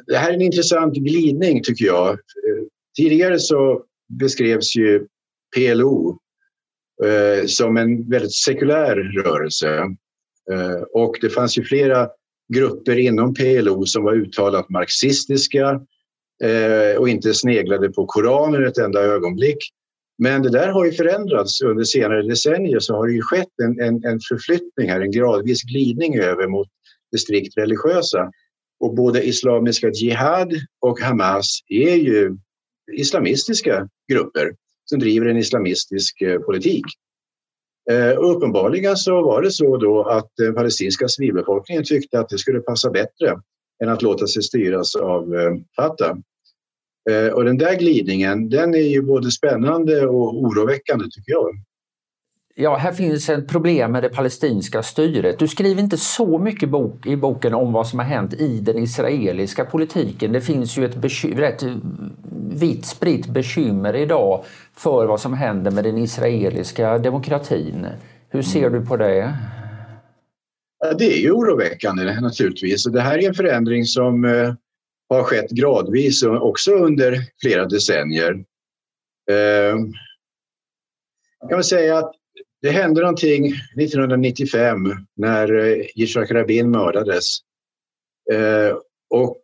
Det 0.06 0.16
här 0.16 0.30
är 0.30 0.34
en 0.34 0.42
intressant 0.42 0.94
glidning 0.94 1.62
tycker 1.62 1.84
jag. 1.84 2.18
Tidigare 2.96 3.38
så 3.38 3.84
beskrevs 4.20 4.76
ju 4.76 5.06
PLO 5.56 6.18
som 7.46 7.76
en 7.76 8.10
väldigt 8.10 8.34
sekulär 8.34 8.96
rörelse. 8.96 9.82
Och 10.92 11.18
det 11.20 11.30
fanns 11.30 11.58
ju 11.58 11.64
flera 11.64 12.08
grupper 12.52 12.98
inom 12.98 13.34
PLO 13.34 13.86
som 13.86 14.04
var 14.04 14.14
uttalat 14.14 14.70
marxistiska 14.70 15.80
eh, 16.42 16.98
och 16.98 17.08
inte 17.08 17.34
sneglade 17.34 17.88
på 17.88 18.06
Koranen 18.06 18.66
ett 18.66 18.78
enda 18.78 19.00
ögonblick. 19.00 19.58
Men 20.18 20.42
det 20.42 20.50
där 20.50 20.68
har 20.68 20.84
ju 20.84 20.92
förändrats 20.92 21.62
under 21.62 21.84
senare 21.84 22.22
decennier 22.22 22.80
så 22.80 22.94
har 22.94 23.06
det 23.06 23.12
ju 23.12 23.22
skett 23.22 23.48
en, 23.62 23.80
en, 23.80 24.04
en 24.04 24.20
förflyttning 24.28 24.88
här, 24.88 25.00
en 25.00 25.10
gradvis 25.10 25.62
glidning 25.62 26.18
över 26.18 26.48
mot 26.48 26.68
det 27.12 27.18
strikt 27.18 27.56
religiösa. 27.56 28.30
Och 28.80 28.94
både 28.94 29.22
Islamiska 29.22 29.90
Jihad 29.90 30.54
och 30.80 31.00
Hamas 31.00 31.60
är 31.68 31.96
ju 31.96 32.36
islamistiska 32.92 33.88
grupper 34.12 34.52
som 34.84 34.98
driver 34.98 35.26
en 35.26 35.36
islamistisk 35.36 36.20
eh, 36.22 36.38
politik. 36.38 36.84
Eh, 37.90 38.18
uppenbarligen 38.18 38.96
så 38.96 39.22
var 39.22 39.42
det 39.42 39.50
så 39.50 39.76
då 39.76 40.02
att 40.02 40.30
den 40.36 40.54
palestinska 40.54 41.08
civilbefolkningen 41.08 41.84
tyckte 41.84 42.20
att 42.20 42.28
det 42.28 42.38
skulle 42.38 42.60
passa 42.60 42.90
bättre 42.90 43.40
än 43.82 43.88
att 43.88 44.02
låta 44.02 44.26
sig 44.26 44.42
styras 44.42 44.96
av 44.96 45.34
eh, 45.34 45.54
Fatah. 45.76 46.16
Eh, 47.10 47.32
och 47.32 47.44
den 47.44 47.58
där 47.58 47.78
glidningen, 47.78 48.48
den 48.48 48.74
är 48.74 48.78
ju 48.88 49.02
både 49.02 49.30
spännande 49.30 50.06
och 50.06 50.34
oroväckande 50.34 51.04
tycker 51.04 51.32
jag. 51.32 51.50
Ja, 52.56 52.76
här 52.76 52.92
finns 52.92 53.28
ett 53.28 53.48
problem 53.48 53.92
med 53.92 54.02
det 54.02 54.08
palestinska 54.08 54.82
styret. 54.82 55.38
Du 55.38 55.48
skriver 55.48 55.82
inte 55.82 55.96
så 55.96 56.38
mycket 56.38 56.68
bok, 56.68 57.06
i 57.06 57.16
boken 57.16 57.54
om 57.54 57.72
vad 57.72 57.88
som 57.88 57.98
har 57.98 58.06
hänt 58.06 58.34
i 58.34 58.60
den 58.60 58.78
israeliska 58.78 59.64
politiken. 59.64 60.32
Det 60.32 60.40
finns 60.40 60.78
ju 60.78 60.84
ett 60.84 60.96
rätt 61.24 61.62
vitt 62.50 62.86
spritt 62.86 63.26
bekymmer 63.26 63.96
idag 63.96 64.44
för 64.76 65.06
vad 65.06 65.20
som 65.20 65.34
händer 65.34 65.70
med 65.70 65.84
den 65.84 65.98
israeliska 65.98 66.98
demokratin. 66.98 67.86
Hur 68.28 68.42
ser 68.42 68.70
du 68.70 68.86
på 68.86 68.96
det? 68.96 69.34
Det 70.98 71.04
är 71.04 71.22
ju 71.22 71.30
oroväckande 71.30 72.20
naturligtvis. 72.20 72.84
Det 72.84 73.00
här 73.00 73.18
är 73.18 73.28
en 73.28 73.34
förändring 73.34 73.84
som 73.84 74.24
eh, 74.24 74.54
har 75.08 75.22
skett 75.22 75.50
gradvis 75.50 76.22
också 76.22 76.70
under 76.70 77.18
flera 77.40 77.64
decennier. 77.64 78.44
Jag 81.40 81.48
kan 81.48 81.58
väl 81.58 81.64
säga 81.64 81.98
att 81.98 82.14
det 82.64 82.70
hände 82.70 83.00
någonting 83.00 83.46
1995 83.46 84.76
när 85.16 85.54
eh, 85.54 85.86
Yitzhak 85.96 86.30
Rabin 86.30 86.70
mördades. 86.70 87.38
Eh, 88.32 88.76
och 89.10 89.36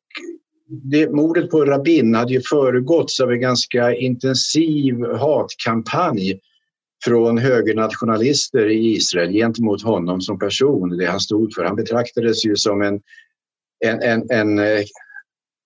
det, 0.68 1.10
mordet 1.10 1.50
på 1.50 1.64
Rabin 1.64 2.14
hade 2.14 2.32
ju 2.32 2.40
föregåtts 2.40 3.20
av 3.20 3.32
en 3.32 3.40
ganska 3.40 3.94
intensiv 3.94 4.94
hatkampanj 5.04 6.40
från 7.04 7.38
högernationalister 7.38 8.68
i 8.68 8.94
Israel 8.94 9.32
gentemot 9.32 9.82
honom 9.82 10.20
som 10.20 10.38
person, 10.38 10.96
det 10.96 11.06
han 11.06 11.20
stod 11.20 11.54
för. 11.54 11.64
Han 11.64 11.76
betraktades 11.76 12.44
ju 12.44 12.56
som 12.56 12.82
en, 12.82 13.00
en, 13.84 14.02
en, 14.02 14.30
en 14.30 14.58
eh, 14.58 14.84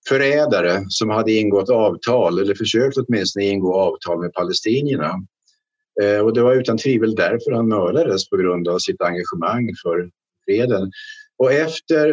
förrädare 0.09 0.85
som 0.87 1.09
hade 1.09 1.31
ingått 1.31 1.69
avtal, 1.69 2.39
eller 2.39 2.55
försökt 2.55 2.97
åtminstone 2.97 3.45
ingå 3.45 3.75
avtal 3.75 4.21
med 4.21 4.33
palestinierna. 4.33 5.25
Eh, 6.01 6.19
och 6.19 6.33
det 6.33 6.41
var 6.41 6.55
utan 6.55 6.77
tvivel 6.77 7.15
därför 7.15 7.51
han 7.51 7.67
mördades 7.67 8.29
på 8.29 8.37
grund 8.37 8.67
av 8.67 8.79
sitt 8.79 9.01
engagemang 9.01 9.69
för 9.83 10.09
freden. 10.45 10.91
Och 11.37 11.51
efter 11.51 12.09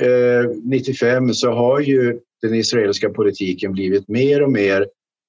eh, 0.00 0.50
95 0.64 1.34
så 1.34 1.50
har 1.50 1.80
ju 1.80 2.18
den 2.42 2.54
israeliska 2.54 3.10
politiken 3.10 3.72
blivit 3.72 4.08
mer 4.08 4.42
och 4.42 4.52
mer 4.52 4.86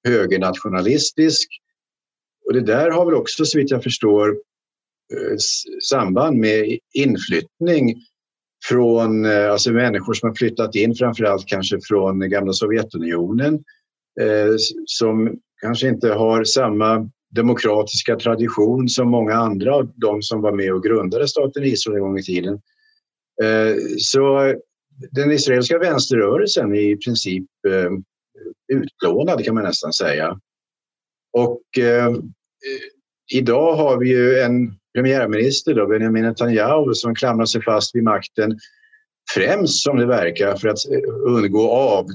högernationalistisk. 0.08 1.48
Och 2.46 2.52
det 2.52 2.60
där 2.60 2.90
har 2.90 3.04
väl 3.04 3.14
också, 3.14 3.44
så 3.44 3.58
vitt 3.58 3.70
jag 3.70 3.82
förstår, 3.82 4.28
eh, 5.14 5.36
samband 5.90 6.38
med 6.38 6.78
inflyttning 6.94 7.94
från 8.68 9.24
eh, 9.24 9.50
alltså 9.50 9.72
människor 9.72 10.14
som 10.14 10.28
har 10.28 10.36
flyttat 10.36 10.74
in 10.74 10.94
framförallt 10.94 11.46
kanske 11.46 11.78
från 11.88 12.30
gamla 12.30 12.52
Sovjetunionen 12.52 13.54
eh, 14.20 14.54
som 14.86 15.38
kanske 15.60 15.88
inte 15.88 16.08
har 16.08 16.44
samma 16.44 17.10
demokratiska 17.34 18.16
tradition 18.16 18.88
som 18.88 19.08
många 19.08 19.34
andra 19.34 19.74
av 19.74 19.92
de 19.94 20.22
som 20.22 20.40
var 20.40 20.52
med 20.52 20.72
och 20.72 20.82
grundade 20.82 21.28
staten 21.28 21.64
Israel 21.64 21.96
en 21.96 22.02
gång 22.02 22.18
i 22.18 22.22
tiden. 22.22 22.54
Eh, 23.42 23.76
så 23.98 24.54
den 25.10 25.32
israeliska 25.32 25.78
vänsterrörelsen 25.78 26.74
är 26.74 26.80
i 26.80 26.96
princip 26.96 27.44
eh, 27.68 27.90
utplånad 28.72 29.44
kan 29.44 29.54
man 29.54 29.64
nästan 29.64 29.92
säga. 29.92 30.40
Och 31.32 31.78
eh, 31.78 32.16
idag 33.32 33.74
har 33.74 33.98
vi 33.98 34.08
ju 34.08 34.38
en 34.38 34.78
premiärminister, 34.94 35.74
då, 35.74 35.86
Benjamin 35.86 36.22
Netanyahu, 36.22 36.94
som 36.94 37.14
klamrar 37.14 37.46
sig 37.46 37.62
fast 37.62 37.96
vid 37.96 38.02
makten 38.02 38.58
främst 39.34 39.82
som 39.82 39.96
det 39.96 40.06
verkar 40.06 40.56
för 40.56 40.68
att 40.68 40.90
eh, 40.90 41.34
undgå 41.34 41.70
av, 41.70 42.06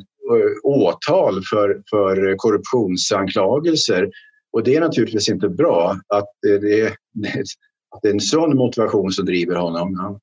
åtal 0.64 1.42
för, 1.50 1.82
för 1.90 2.36
korruptionsanklagelser. 2.38 4.10
Och 4.52 4.64
det 4.64 4.76
är 4.76 4.82
naturligtvis 4.82 5.30
inte 5.30 5.50
bra 5.50 6.00
att 6.08 6.30
det, 6.42 6.82
är, 6.82 6.88
att 6.88 8.02
det 8.02 8.08
är 8.08 8.14
en 8.14 8.20
sån 8.20 8.58
motivation 8.58 9.12
som 9.12 9.26
driver 9.26 9.56
honom. 9.56 10.20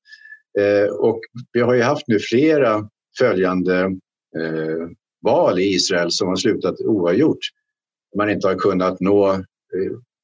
Eh, 0.59 0.95
och 0.95 1.21
vi 1.53 1.61
har 1.61 1.75
ju 1.75 1.83
haft 1.83 2.09
nu 2.09 2.19
flera 2.19 2.89
följande 3.19 3.81
eh, 4.39 4.89
val 5.23 5.59
i 5.59 5.75
Israel 5.75 6.11
som 6.11 6.29
har 6.29 6.37
slutat 6.37 6.81
oavgjort. 6.81 7.39
Man 8.17 8.31
inte 8.31 8.49
har 8.49 8.55
kunnat 8.55 9.01
nå 9.01 9.33
eh, 9.33 9.41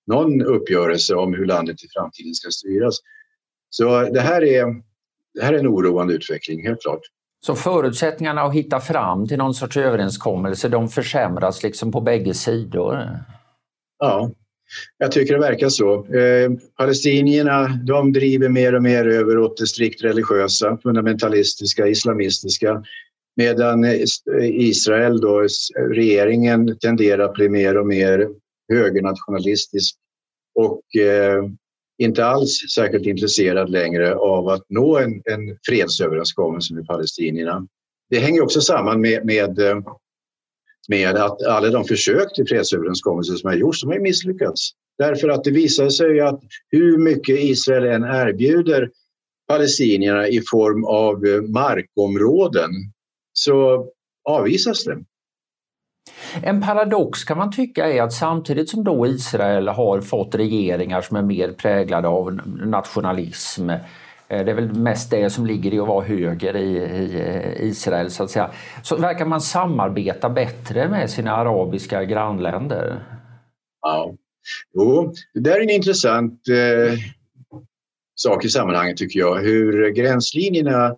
någon 0.06 0.42
uppgörelse 0.42 1.14
om 1.14 1.34
hur 1.34 1.46
landet 1.46 1.84
i 1.84 1.88
framtiden 1.96 2.34
ska 2.34 2.50
styras. 2.50 2.98
Så 3.70 4.02
det 4.02 4.20
här 4.20 4.42
är, 4.44 4.66
det 5.34 5.44
här 5.44 5.52
är 5.52 5.58
en 5.58 5.68
oroande 5.68 6.14
utveckling, 6.14 6.66
helt 6.66 6.82
klart. 6.82 7.00
Så 7.46 7.54
förutsättningarna 7.54 8.42
att 8.42 8.54
hitta 8.54 8.80
fram 8.80 9.28
till 9.28 9.38
någon 9.38 9.54
sorts 9.54 9.76
överenskommelse, 9.76 10.68
de 10.68 10.88
försämras 10.88 11.62
liksom 11.62 11.92
på 11.92 12.00
bägge 12.00 12.34
sidor? 12.34 13.08
Ja, 14.04 14.30
jag 14.98 15.12
tycker 15.12 15.34
det 15.34 15.40
verkar 15.40 15.68
så. 15.68 16.06
Eh, 16.06 16.50
palestinierna 16.76 17.80
de 17.86 18.12
driver 18.12 18.48
mer 18.48 18.74
och 18.74 18.82
mer 18.82 19.06
över 19.06 19.38
åt 19.38 19.56
det 19.56 19.66
strikt 19.66 20.04
religiösa, 20.04 20.78
fundamentalistiska, 20.82 21.86
islamistiska. 21.86 22.84
Medan 23.36 23.84
eh, 23.84 24.00
Israel, 24.42 25.20
då, 25.20 25.46
regeringen, 25.90 26.78
tenderar 26.78 27.24
att 27.24 27.34
bli 27.34 27.48
mer 27.48 27.78
och 27.78 27.86
mer 27.86 28.28
högernationalistisk 28.72 29.96
och 30.54 30.96
eh, 30.96 31.44
inte 31.98 32.24
alls 32.24 32.50
särskilt 32.74 33.06
intresserad 33.06 33.70
längre 33.70 34.14
av 34.14 34.48
att 34.48 34.64
nå 34.68 34.98
en, 34.98 35.22
en 35.24 35.58
fredsöverenskommelse 35.68 36.74
med 36.74 36.86
palestinierna. 36.86 37.66
Det 38.10 38.18
hänger 38.18 38.42
också 38.42 38.60
samman 38.60 39.00
med, 39.00 39.24
med, 39.24 39.58
eh, 39.58 39.80
med 40.88 41.16
att 41.16 41.42
alla 41.42 41.71
de 41.71 41.85
försök 41.85 42.35
till 42.35 42.49
fredsöverenskommelser 42.49 43.35
som 43.35 43.51
har 43.51 43.57
gjorts, 43.57 43.83
de 43.83 43.90
har 43.90 43.99
misslyckats. 43.99 44.71
Därför 44.99 45.29
att 45.29 45.45
det 45.45 45.51
visar 45.51 45.88
sig 45.88 46.21
att 46.21 46.40
hur 46.71 46.99
mycket 46.99 47.38
Israel 47.38 47.85
än 47.85 48.05
erbjuder 48.05 48.90
palestinierna 49.49 50.29
i 50.29 50.42
form 50.51 50.85
av 50.85 51.27
eh, 51.27 51.42
markområden 51.42 52.71
så 53.33 53.87
avvisas 54.29 54.85
det. 54.85 54.99
En 56.42 56.61
paradox 56.61 57.25
kan 57.25 57.38
man 57.38 57.53
tycka 57.53 57.92
är 57.92 58.03
att 58.03 58.12
samtidigt 58.12 58.68
som 58.68 58.85
då 58.85 59.07
Israel 59.07 59.68
har 59.68 60.01
fått 60.01 60.35
regeringar 60.35 61.01
som 61.03 61.16
är 61.16 61.23
mer 61.23 61.53
präglade 61.53 62.09
av 62.09 62.40
nationalism 62.66 63.71
eh, 63.71 63.81
Eh, 64.33 64.45
det 64.45 64.51
är 64.51 64.55
väl 64.55 64.73
mest 64.73 65.11
det 65.11 65.31
som 65.31 65.47
ligger 65.47 65.75
i 65.75 65.79
att 65.79 65.88
vara 65.88 66.05
höger 66.05 66.57
i, 66.57 66.77
i 66.77 67.21
eh, 67.21 67.66
Israel 67.66 68.11
så 68.11 68.23
att 68.23 68.31
säga. 68.31 68.51
Så 68.83 68.97
verkar 68.97 69.27
man 69.27 69.40
samarbeta 69.40 70.31
bättre 70.31 70.88
med 70.88 71.11
sina 71.11 71.33
arabiska 71.33 72.05
grannländer. 72.05 73.05
Ja, 73.81 74.14
jo, 74.75 75.14
det 75.35 75.40
där 75.40 75.57
är 75.57 75.61
en 75.61 75.71
intressant 75.71 76.49
eh, 76.49 76.99
sak 78.14 78.45
i 78.45 78.49
sammanhanget 78.49 78.97
tycker 78.97 79.21
jag. 79.21 79.40
Hur 79.40 79.90
gränslinjerna 79.90 80.97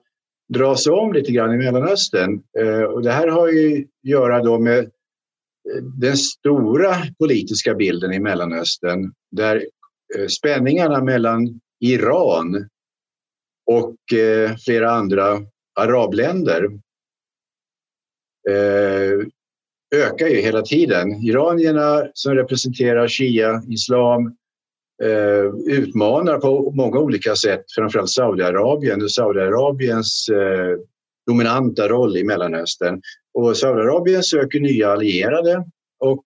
dras 0.49 0.87
om 0.87 1.12
lite 1.12 1.33
grann 1.33 1.55
i 1.55 1.57
Mellanöstern. 1.57 2.42
Eh, 2.59 2.83
och 2.83 3.03
det 3.03 3.12
här 3.12 3.29
har 3.29 3.49
ju 3.49 3.79
att 3.79 4.09
göra 4.11 4.42
då 4.42 4.59
med 4.59 4.79
eh, 4.79 5.83
den 6.01 6.16
stora 6.16 6.94
politiska 7.18 7.75
bilden 7.75 8.12
i 8.12 8.18
Mellanöstern 8.18 9.12
där 9.31 9.64
spänningarna 10.29 11.05
mellan 11.05 11.61
Iran 11.81 12.68
och 13.66 14.18
eh, 14.18 14.57
flera 14.57 14.90
andra 14.90 15.40
arabländer 15.74 16.64
eh, 18.50 19.27
ökar 19.96 20.27
ju 20.27 20.40
hela 20.40 20.62
tiden. 20.62 21.12
Iranierna 21.12 22.07
som 22.14 22.35
representerar 22.35 23.09
shia-islam 23.09 24.27
eh, 25.03 25.74
utmanar 25.77 26.38
på 26.38 26.70
många 26.70 26.98
olika 26.98 27.37
sätt 27.37 27.64
framförallt 27.77 28.11
Saudiarabien 28.11 29.03
och 29.03 29.12
Saudiarabiens 29.12 30.31
dominanta 31.27 31.88
roll 31.88 32.16
i 32.16 32.24
Mellanöstern. 32.24 33.00
Och 33.35 33.57
Saudiarabien 33.57 34.22
söker 34.22 34.61
nya 34.61 34.92
allierade 34.92 35.64
och 36.00 36.24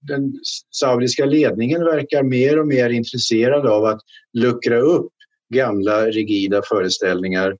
den 0.00 0.32
saudiska 0.70 1.24
ledningen 1.24 1.84
verkar 1.84 2.22
mer 2.22 2.58
och 2.58 2.66
mer 2.66 2.90
intresserad 2.90 3.66
av 3.66 3.84
att 3.84 4.00
luckra 4.32 4.78
upp 4.78 5.12
gamla 5.54 6.06
rigida 6.06 6.62
föreställningar 6.68 7.56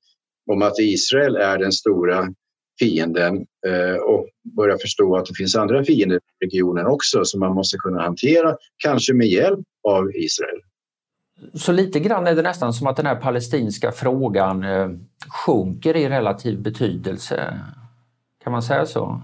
om 0.50 0.62
att 0.62 0.78
Israel 0.78 1.36
är 1.36 1.58
den 1.58 1.72
stora 1.72 2.28
fienden 2.78 3.36
eh, 3.66 4.02
och 4.02 4.28
börja 4.56 4.78
förstå 4.78 5.16
att 5.16 5.26
det 5.26 5.34
finns 5.34 5.56
andra 5.56 5.84
fiender 5.84 6.16
i 6.16 6.44
regionen 6.44 6.86
också 6.86 7.24
som 7.24 7.40
man 7.40 7.54
måste 7.54 7.76
kunna 7.76 8.02
hantera, 8.02 8.56
kanske 8.76 9.14
med 9.14 9.26
hjälp 9.26 9.60
av 9.88 10.10
Israel. 10.14 10.60
Så 11.54 11.72
lite 11.72 12.00
grann 12.00 12.26
är 12.26 12.34
det 12.34 12.42
nästan 12.42 12.72
som 12.72 12.86
att 12.86 12.96
den 12.96 13.06
här 13.06 13.16
palestinska 13.16 13.92
frågan 13.92 14.64
eh, 14.64 14.90
sjunker 15.46 15.96
i 15.96 16.08
relativ 16.08 16.62
betydelse. 16.62 17.60
Kan 18.44 18.52
man 18.52 18.62
säga 18.62 18.86
så? 18.86 19.20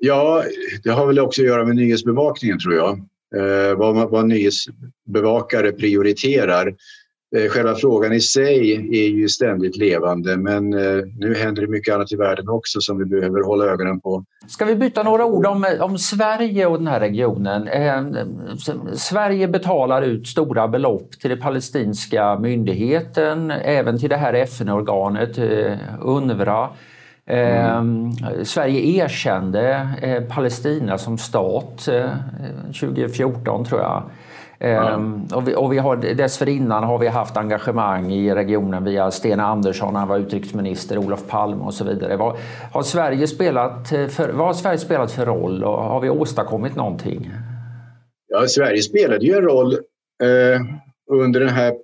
Ja, 0.00 0.44
det 0.82 0.90
har 0.90 1.06
väl 1.06 1.18
också 1.18 1.42
att 1.42 1.48
göra 1.48 1.64
med 1.64 1.76
nyhetsbevakningen 1.76 2.58
tror 2.58 2.74
jag. 2.74 2.98
Eh, 3.36 3.76
vad, 3.76 4.10
vad 4.10 4.26
nyhetsbevakare 4.26 5.72
prioriterar. 5.72 6.74
Eh, 7.36 7.48
själva 7.48 7.74
frågan 7.74 8.12
i 8.12 8.20
sig 8.20 8.72
är 8.72 9.08
ju 9.08 9.28
ständigt 9.28 9.76
levande 9.76 10.36
men 10.36 10.72
eh, 10.72 11.04
nu 11.18 11.34
händer 11.34 11.62
det 11.62 11.68
mycket 11.68 11.94
annat 11.94 12.12
i 12.12 12.16
världen 12.16 12.48
också 12.48 12.80
som 12.80 12.98
vi 12.98 13.04
behöver 13.04 13.42
hålla 13.42 13.64
ögonen 13.64 14.00
på. 14.00 14.24
Ska 14.48 14.64
vi 14.64 14.74
byta 14.74 15.02
några 15.02 15.24
ord 15.24 15.46
om, 15.46 15.66
om 15.80 15.98
Sverige 15.98 16.66
och 16.66 16.78
den 16.78 16.86
här 16.86 17.00
regionen? 17.00 17.68
Eh, 17.68 18.02
Sverige 18.94 19.48
betalar 19.48 20.02
ut 20.02 20.26
stora 20.26 20.68
belopp 20.68 21.10
till 21.10 21.30
den 21.30 21.40
palestinska 21.40 22.38
myndigheten, 22.38 23.50
även 23.50 23.98
till 23.98 24.10
det 24.10 24.16
här 24.16 24.34
FN-organet 24.34 25.38
eh, 25.38 25.72
UNRWA. 26.02 26.68
Mm. 27.28 28.12
Sverige 28.44 29.04
erkände 29.04 29.88
eh, 30.02 30.22
Palestina 30.22 30.98
som 30.98 31.18
stat 31.18 31.88
2014 32.80 33.64
tror 33.64 33.80
jag. 33.80 34.02
Mm. 34.58 35.24
Och, 35.34 35.48
vi, 35.48 35.54
och 35.54 35.72
vi 35.72 35.78
har, 35.78 35.96
dessförinnan 35.96 36.84
har 36.84 36.98
vi 36.98 37.06
haft 37.06 37.36
engagemang 37.36 38.12
i 38.12 38.34
regionen 38.34 38.84
via 38.84 39.10
Sten 39.10 39.40
Andersson, 39.40 39.94
han 39.94 40.08
var 40.08 40.18
utrikesminister, 40.18 40.98
Olof 40.98 41.26
Palme 41.28 41.64
och 41.64 41.74
så 41.74 41.84
vidare. 41.84 42.16
Vad 42.16 42.36
har 42.72 42.82
Sverige 42.82 43.26
spelat 43.26 43.88
för, 43.88 44.32
vad 44.32 44.46
har 44.46 44.54
Sverige 44.54 44.78
spelat 44.78 45.12
för 45.12 45.26
roll 45.26 45.64
och 45.64 45.82
har 45.82 46.00
vi 46.00 46.10
åstadkommit 46.10 46.76
någonting? 46.76 47.30
Ja, 48.28 48.46
Sverige 48.46 48.82
spelade 48.82 49.26
ju 49.26 49.32
en 49.34 49.42
roll 49.42 49.72
eh, 50.22 50.60
under 51.10 51.40
den 51.40 51.48
här 51.48 51.74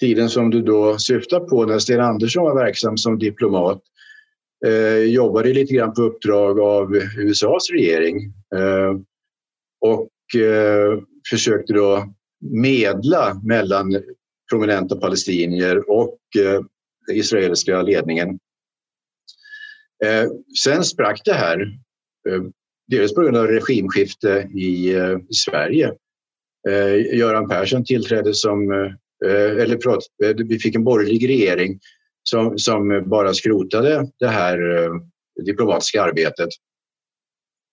tiden 0.00 0.28
som 0.28 0.50
du 0.50 0.62
då 0.62 0.98
syftar 0.98 1.40
på 1.40 1.64
när 1.64 1.78
Sten 1.78 2.00
Andersson 2.00 2.44
var 2.44 2.54
verksam 2.54 2.96
som 2.96 3.18
diplomat. 3.18 3.80
Eh, 4.66 4.98
jobbade 4.98 5.52
lite 5.52 5.74
grann 5.74 5.94
på 5.94 6.02
uppdrag 6.02 6.60
av 6.60 6.96
USAs 7.18 7.70
regering. 7.70 8.16
Eh, 8.56 9.00
och 9.80 10.40
eh, 10.40 10.98
försökte 11.30 11.72
då 11.72 12.14
medla 12.40 13.40
mellan 13.44 14.02
prominenta 14.50 14.96
palestinier 14.96 15.90
och 15.90 16.18
eh, 16.38 16.60
den 17.06 17.16
israeliska 17.16 17.82
ledningen. 17.82 18.38
Eh, 20.04 20.24
sen 20.64 20.84
sprack 20.84 21.20
det 21.24 21.32
här, 21.32 21.60
eh, 22.28 22.42
dels 22.88 23.14
på 23.14 23.22
grund 23.22 23.36
av 23.36 23.46
regimskifte 23.46 24.48
i, 24.54 24.94
eh, 24.94 25.18
i 25.30 25.34
Sverige. 25.34 25.92
Eh, 26.68 27.16
Göran 27.18 27.48
Persson 27.48 27.84
tillträdde 27.84 28.34
som, 28.34 28.72
eh, 29.26 29.62
eller 29.62 29.78
förlåt, 29.82 30.06
vi 30.48 30.58
fick 30.58 30.74
en 30.74 30.84
borgerlig 30.84 31.28
regering 31.28 31.80
som, 32.22 32.58
som 32.58 33.04
bara 33.06 33.34
skrotade 33.34 34.10
det 34.18 34.28
här 34.28 34.58
diplomatiska 35.44 36.02
arbetet. 36.02 36.48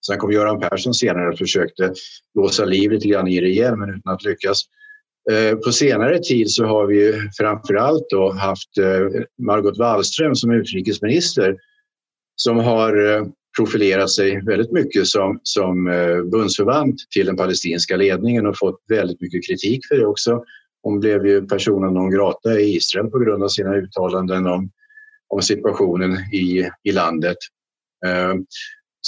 Sen 0.06 0.18
kom 0.18 0.32
Göran 0.32 0.60
Persson 0.60 0.94
senare 0.94 1.28
och 1.28 1.38
försökte 1.38 1.92
låsa 2.34 2.64
liv 2.64 2.90
lite 2.90 3.08
grann 3.08 3.28
i 3.28 3.40
det 3.40 3.48
igen 3.48 3.78
men 3.78 3.90
utan 3.90 4.14
att 4.14 4.24
lyckas. 4.24 4.62
Eh, 5.30 5.56
på 5.56 5.72
senare 5.72 6.18
tid 6.18 6.50
så 6.50 6.64
har 6.64 6.86
vi 6.86 7.12
framförallt 7.38 8.06
då 8.10 8.32
haft 8.32 8.78
eh, 8.78 9.22
Margot 9.42 9.78
Wallström 9.78 10.34
som 10.34 10.50
utrikesminister 10.50 11.56
som 12.36 12.58
har 12.58 13.14
eh, 13.14 13.26
profilerat 13.58 14.10
sig 14.10 14.44
väldigt 14.44 14.72
mycket 14.72 15.06
som, 15.06 15.40
som 15.42 15.84
bundsförvant 16.32 16.96
till 17.10 17.26
den 17.26 17.36
palestinska 17.36 17.96
ledningen 17.96 18.46
och 18.46 18.58
fått 18.58 18.80
väldigt 18.88 19.20
mycket 19.20 19.46
kritik 19.46 19.86
för 19.88 19.96
det 19.96 20.06
också. 20.06 20.44
Hon 20.82 21.00
blev 21.00 21.26
ju 21.26 21.46
personen 21.46 21.94
non 21.94 22.10
grata 22.10 22.60
i 22.60 22.76
Israel 22.76 23.06
på 23.06 23.18
grund 23.18 23.42
av 23.42 23.48
sina 23.48 23.76
uttalanden 23.76 24.46
om, 24.46 24.70
om 25.28 25.42
situationen 25.42 26.12
i, 26.32 26.70
i 26.82 26.92
landet. 26.92 27.36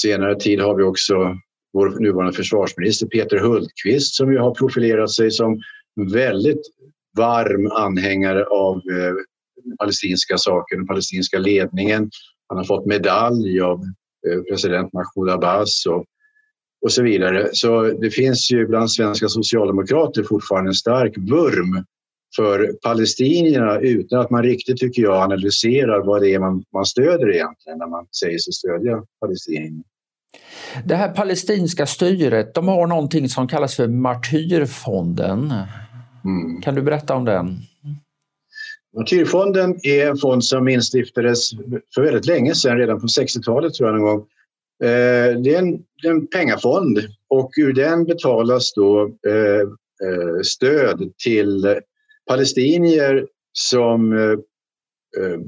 Senare 0.01 0.35
tid 0.35 0.61
har 0.61 0.75
vi 0.75 0.83
också 0.83 1.37
vår 1.73 2.01
nuvarande 2.01 2.33
försvarsminister 2.33 3.07
Peter 3.07 3.39
Hultqvist 3.39 4.15
som 4.15 4.33
ju 4.33 4.39
har 4.39 4.55
profilerat 4.55 5.11
sig 5.11 5.31
som 5.31 5.61
väldigt 6.13 6.61
varm 7.17 7.71
anhängare 7.73 8.45
av 8.45 8.77
eh, 8.77 9.15
palestinska 9.79 10.39
saker, 10.39 10.77
den 10.77 10.87
palestinska 10.87 11.39
ledningen. 11.39 12.11
Han 12.49 12.59
har 12.59 12.65
fått 12.65 12.87
medalj 12.87 13.61
av 13.61 13.81
eh, 14.29 14.43
president 14.51 14.93
Mahmoud 14.93 15.31
Abbas 15.31 15.87
och, 15.87 16.05
och 16.85 16.93
så 16.93 17.03
vidare. 17.03 17.49
Så 17.53 17.83
det 17.83 18.11
finns 18.11 18.51
ju 18.53 18.67
bland 18.67 18.91
svenska 18.91 19.29
socialdemokrater 19.29 20.23
fortfarande 20.23 20.71
en 20.71 20.75
stark 20.75 21.19
vurm 21.19 21.85
för 22.37 22.73
palestinierna 22.83 23.81
utan 23.81 24.21
att 24.21 24.31
man 24.31 24.43
riktigt, 24.43 24.77
tycker 24.77 25.03
jag, 25.03 25.23
analyserar 25.23 26.05
vad 26.07 26.23
det 26.23 26.35
är 26.35 26.39
man, 26.39 26.65
man 26.73 26.87
stöder 26.87 27.35
egentligen 27.35 27.79
när 27.79 27.87
man 27.87 28.07
säger 28.21 28.39
sig 28.39 28.53
stödja 28.53 29.03
palestinierna. 29.21 29.83
Det 30.85 30.95
här 30.95 31.09
palestinska 31.09 31.87
styret, 31.87 32.55
de 32.55 32.69
har 32.69 32.87
någonting 32.87 33.29
som 33.29 33.49
kallas 33.49 33.77
för 33.77 33.89
Martyrfonden. 33.89 35.53
Mm. 36.25 36.61
Kan 36.63 36.75
du 36.75 36.83
berätta 36.83 37.15
om 37.15 37.25
den? 37.25 37.59
Martyrfonden 38.97 39.79
är 39.83 40.11
en 40.11 40.17
fond 40.17 40.45
som 40.45 40.69
instiftades 40.69 41.51
för 41.95 42.03
väldigt 42.03 42.27
länge 42.27 42.55
sedan, 42.55 42.79
redan 42.79 43.01
på 43.01 43.07
60-talet 43.07 43.75
tror 43.75 43.89
jag 43.89 43.99
någon 43.99 44.07
gång. 44.07 44.27
Eh, 44.85 45.41
det 45.41 45.55
är 45.55 45.59
en, 45.59 45.79
en 46.05 46.27
pengafond 46.27 46.99
och 47.29 47.51
ur 47.57 47.73
den 47.73 48.05
betalas 48.05 48.73
då 48.75 49.03
eh, 49.29 49.61
eh, 50.09 50.41
stöd 50.43 51.13
till 51.25 51.77
palestinier 52.29 53.27
som 53.53 54.13
eh, 54.13 54.39
eh, 55.23 55.41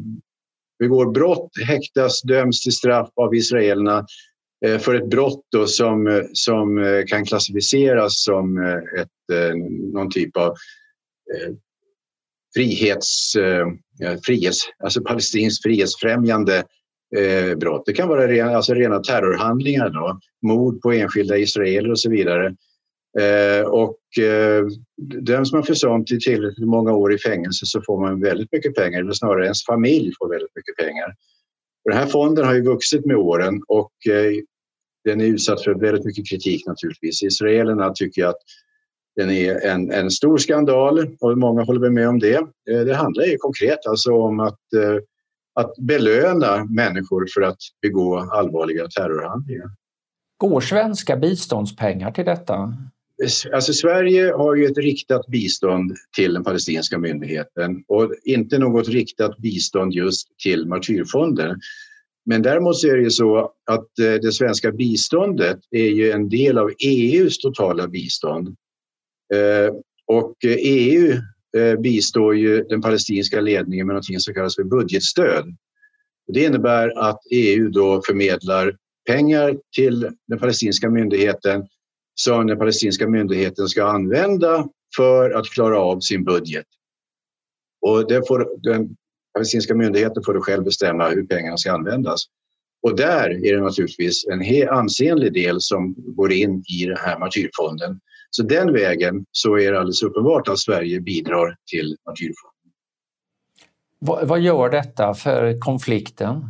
begår 0.79 1.13
brott, 1.13 1.51
häktas, 1.67 2.23
döms 2.23 2.63
till 2.63 2.73
straff 2.73 3.11
av 3.17 3.35
israelerna 3.35 4.07
eh, 4.67 4.79
för 4.79 4.95
ett 4.95 5.11
brott 5.11 5.47
då 5.53 5.67
som, 5.67 6.29
som 6.33 6.85
kan 7.09 7.25
klassificeras 7.25 8.25
som 8.25 8.59
ett, 8.99 9.09
någon 9.93 10.11
typ 10.11 10.37
av 10.37 10.55
frihets, 12.55 13.37
eh, 13.37 13.67
frihets, 14.27 14.59
alltså 14.85 15.03
palestinskt 15.03 15.63
frihetsfrämjande 15.63 16.65
eh, 17.17 17.57
brott. 17.59 17.83
Det 17.87 17.93
kan 17.93 18.09
vara 18.09 18.29
rena, 18.29 18.57
alltså 18.57 18.75
rena 18.75 18.99
terrorhandlingar, 18.99 19.91
då, 19.91 20.21
mord 20.43 20.83
på 20.83 20.93
enskilda 20.93 21.39
israeler 21.39 21.91
och 21.91 22.01
så 22.01 22.11
vidare. 22.11 22.55
Eh, 23.19 23.67
och 23.67 24.25
eh, 24.25 24.67
döms 25.21 25.53
man 25.53 25.63
för 25.63 25.75
sånt 25.75 26.11
i 26.11 26.21
tillräckligt 26.21 26.69
många 26.69 26.93
år 26.93 27.15
i 27.15 27.19
fängelse 27.19 27.67
så 27.67 27.83
får 27.83 28.01
man 28.01 28.21
väldigt 28.21 28.53
mycket 28.53 28.75
pengar, 28.75 29.01
eller 29.01 29.13
snarare 29.13 29.45
ens 29.45 29.65
familj 29.65 30.13
får 30.19 30.29
väldigt 30.29 30.57
mycket 30.57 30.77
pengar. 30.77 31.15
Och 31.85 31.91
den 31.91 31.99
här 31.99 32.07
fonden 32.07 32.45
har 32.45 32.55
ju 32.55 32.63
vuxit 32.63 33.07
med 33.07 33.17
åren 33.17 33.63
och 33.69 33.93
eh, 34.11 34.33
den 35.05 35.21
är 35.21 35.25
utsatt 35.25 35.65
för 35.65 35.75
väldigt 35.75 36.05
mycket 36.05 36.29
kritik 36.29 36.67
naturligtvis. 36.67 37.23
Israelerna 37.23 37.93
tycker 37.95 38.27
att 38.27 38.39
den 39.17 39.31
är 39.31 39.67
en, 39.67 39.93
en 39.93 40.11
stor 40.11 40.39
skandal 40.39 41.17
och 41.21 41.39
många 41.39 41.63
håller 41.63 41.91
med 41.91 42.09
om 42.09 42.19
det. 42.19 42.37
Eh, 42.71 42.81
det 42.87 42.95
handlar 42.95 43.25
ju 43.25 43.37
konkret 43.37 43.87
alltså 43.87 44.13
om 44.13 44.41
att, 44.41 44.73
eh, 44.77 44.97
att 45.55 45.77
belöna 45.77 46.65
människor 46.65 47.27
för 47.35 47.43
att 47.43 47.59
begå 47.83 48.19
allvarliga 48.19 48.89
terrorhandlingar. 48.89 49.71
Går 50.37 50.61
svenska 50.61 51.17
biståndspengar 51.17 52.11
till 52.11 52.25
detta? 52.25 52.75
Alltså 53.53 53.73
Sverige 53.73 54.33
har 54.33 54.55
ju 54.55 54.65
ett 54.65 54.79
riktat 54.79 55.27
bistånd 55.27 55.97
till 56.17 56.35
den 56.35 56.45
palestinska 56.45 56.99
myndigheten 56.99 57.85
och 57.89 58.15
inte 58.25 58.59
något 58.59 58.89
riktat 58.89 59.39
bistånd 59.39 59.93
just 59.93 60.39
till 60.39 60.67
Martyrfonden. 60.67 61.61
Men 62.27 62.43
däremot 62.43 62.85
är 62.85 62.97
det 62.97 63.03
ju 63.03 63.11
så 63.11 63.53
att 63.71 63.99
eh, 63.99 64.13
det 64.13 64.33
svenska 64.33 64.73
biståndet 64.73 65.59
är 65.71 65.89
ju 65.89 66.11
en 66.11 66.29
del 66.29 66.59
av 66.59 66.73
EUs 66.87 67.39
totala 67.39 67.89
bistånd. 67.89 68.49
Eh, 69.35 69.75
och 70.07 70.45
eh, 70.45 70.57
EU 70.61 71.13
bistår 71.83 72.37
ju 72.37 72.63
den 72.63 72.83
palestinska 72.83 73.41
ledningen 73.41 73.87
med 73.87 73.97
något 73.97 74.23
som 74.23 74.35
kallas 74.35 74.57
för 74.57 74.65
budgetstöd. 74.65 75.57
Det 76.33 76.45
innebär 76.45 76.99
att 76.99 77.21
EU 77.31 77.69
då 77.69 78.03
förmedlar 78.07 78.77
pengar 79.07 79.57
till 79.77 80.11
den 80.29 80.39
palestinska 80.39 80.91
myndigheten 80.91 81.67
som 82.21 82.47
den 82.47 82.59
palestinska 82.59 83.09
myndigheten 83.09 83.69
ska 83.69 83.85
använda 83.85 84.69
för 84.97 85.31
att 85.31 85.47
klara 85.47 85.79
av 85.81 86.01
sin 86.01 86.25
budget. 86.25 86.67
Och 87.87 88.09
det 88.09 88.29
får, 88.29 88.49
den 88.63 88.97
palestinska 89.35 89.75
myndigheten 89.75 90.23
får 90.27 90.35
då 90.35 90.41
själv 90.41 90.65
bestämma 90.65 91.09
hur 91.09 91.27
pengarna 91.27 91.57
ska 91.57 91.73
användas. 91.73 92.25
Och 92.83 92.97
där 92.97 93.47
är 93.47 93.57
det 93.57 93.63
naturligtvis 93.63 94.27
en 94.27 94.69
ansenlig 94.69 95.33
del 95.33 95.61
som 95.61 95.95
går 95.97 96.33
in 96.33 96.65
i 96.81 96.85
den 96.85 96.97
här 96.97 97.19
martyrfonden. 97.19 98.01
Så 98.31 98.43
den 98.43 98.73
vägen 98.73 99.25
så 99.33 99.59
är 99.59 99.73
det 99.73 99.79
alldeles 99.79 100.03
uppenbart 100.03 100.49
att 100.49 100.59
Sverige 100.59 101.01
bidrar 101.01 101.57
till 101.71 101.97
martyrfonden. 102.07 102.73
Vad, 103.99 104.29
vad 104.29 104.41
gör 104.41 104.71
detta 104.71 105.15
för 105.15 105.61
konflikten? 105.61 106.45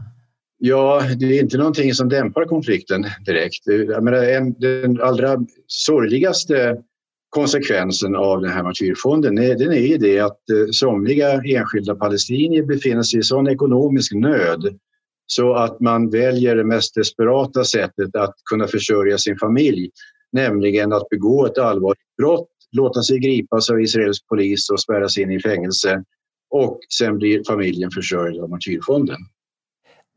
Ja, 0.59 1.03
det 1.19 1.27
är 1.27 1.43
inte 1.43 1.59
någonting 1.59 1.95
som 1.95 2.09
dämpar 2.09 2.45
konflikten 2.45 3.07
direkt. 3.27 3.67
Jag 3.67 4.05
menar, 4.05 4.23
en, 4.23 4.53
den 4.53 5.01
allra 5.01 5.37
sorgligaste 5.67 6.83
konsekvensen 7.31 8.17
av 8.17 8.41
den 8.41 8.51
här 8.51 8.63
martyrfonden 8.63 9.39
är, 9.39 9.55
den 9.55 9.73
är 9.73 9.87
ju 9.87 9.99
det 9.99 10.21
att 10.21 10.51
eh, 10.51 10.71
somliga 10.73 11.33
enskilda 11.33 11.95
palestinier 11.95 12.63
befinner 12.63 13.03
sig 13.03 13.21
i 13.21 13.23
sån 13.23 13.49
ekonomisk 13.49 14.13
nöd 14.15 14.79
så 15.27 15.55
att 15.55 15.81
man 15.81 16.11
väljer 16.11 16.57
det 16.57 16.65
mest 16.65 16.95
desperata 16.95 17.65
sättet 17.65 18.17
att 18.17 18.35
kunna 18.51 18.67
försörja 18.67 19.19
sin 19.19 19.39
familj 19.39 19.91
nämligen 20.33 20.93
att 20.93 21.09
begå 21.09 21.47
ett 21.47 21.59
allvarligt 21.59 22.17
brott, 22.19 22.49
låta 22.73 23.03
sig 23.03 23.19
gripas 23.19 23.71
av 23.71 23.81
israelisk 23.81 24.27
polis 24.29 24.71
och 24.71 24.81
spärras 24.81 25.19
in 25.19 25.31
i 25.31 25.41
fängelse 25.41 26.05
och 26.51 26.81
sen 26.99 27.19
blir 27.19 27.43
familjen 27.47 27.91
försörjd 27.91 28.41
av 28.41 28.51
Martyrfonden. 28.51 29.19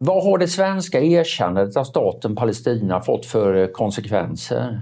Vad 0.04 0.24
har 0.24 0.38
det 0.38 0.48
svenska 0.48 1.02
erkännandet 1.02 1.78
av 1.78 1.84
staten 1.84 2.36
Palestina 2.36 3.02
fått 3.02 3.26
för 3.26 3.56
eh, 3.56 3.68
konsekvenser? 3.68 4.80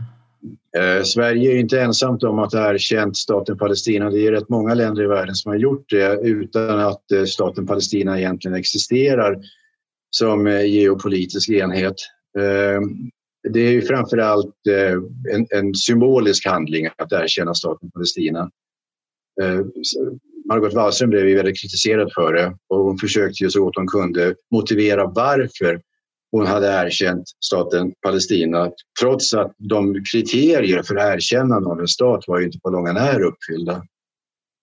Eh, 0.77 1.03
Sverige 1.03 1.51
är 1.51 1.59
inte 1.59 1.81
ensamt 1.81 2.23
om 2.23 2.39
att 2.39 2.53
ha 2.53 2.73
erkänt 2.73 3.17
staten 3.17 3.57
Palestina. 3.57 4.09
Det 4.09 4.27
är 4.27 4.31
rätt 4.31 4.49
många 4.49 4.73
länder 4.73 5.03
i 5.03 5.07
världen 5.07 5.35
som 5.35 5.49
har 5.49 5.57
gjort 5.57 5.89
det 5.89 6.19
utan 6.23 6.79
att 6.79 7.11
eh, 7.11 7.23
staten 7.23 7.67
Palestina 7.67 8.19
egentligen 8.19 8.57
existerar 8.57 9.39
som 10.09 10.47
eh, 10.47 10.65
geopolitisk 10.65 11.49
enhet. 11.49 11.95
Eh, 12.37 12.81
det 13.53 13.59
är 13.59 13.71
ju 13.71 13.81
framförallt 13.81 14.67
eh, 14.69 15.33
en, 15.35 15.47
en 15.49 15.75
symbolisk 15.75 16.47
handling 16.47 16.87
att 16.97 17.11
erkänna 17.11 17.53
staten 17.53 17.91
Palestina. 17.91 18.51
Eh, 19.41 19.59
Margot 20.49 20.73
Wallström 20.73 21.09
blev 21.09 21.27
ju 21.27 21.35
väldigt 21.35 21.61
kritiserad 21.61 22.11
för 22.15 22.33
det 22.33 22.55
och 22.69 22.77
hon 22.77 22.97
försökte 22.97 23.43
ju 23.43 23.49
så 23.49 23.63
gott 23.63 23.75
hon 23.75 23.87
kunde 23.87 24.35
motivera 24.51 25.05
varför 25.05 25.81
hon 26.31 26.45
hade 26.45 26.67
erkänt 26.67 27.23
staten 27.45 27.93
Palestina 28.01 28.71
trots 29.01 29.33
att 29.33 29.53
de 29.57 30.03
kriterier 30.11 30.83
för 30.83 30.95
erkännande 31.13 31.69
av 31.69 31.79
en 31.79 31.87
stat 31.87 32.23
var 32.27 32.39
ju 32.39 32.45
inte 32.45 32.59
på 32.59 32.69
långa 32.69 32.93
när 32.93 33.21
uppfyllda. 33.21 33.73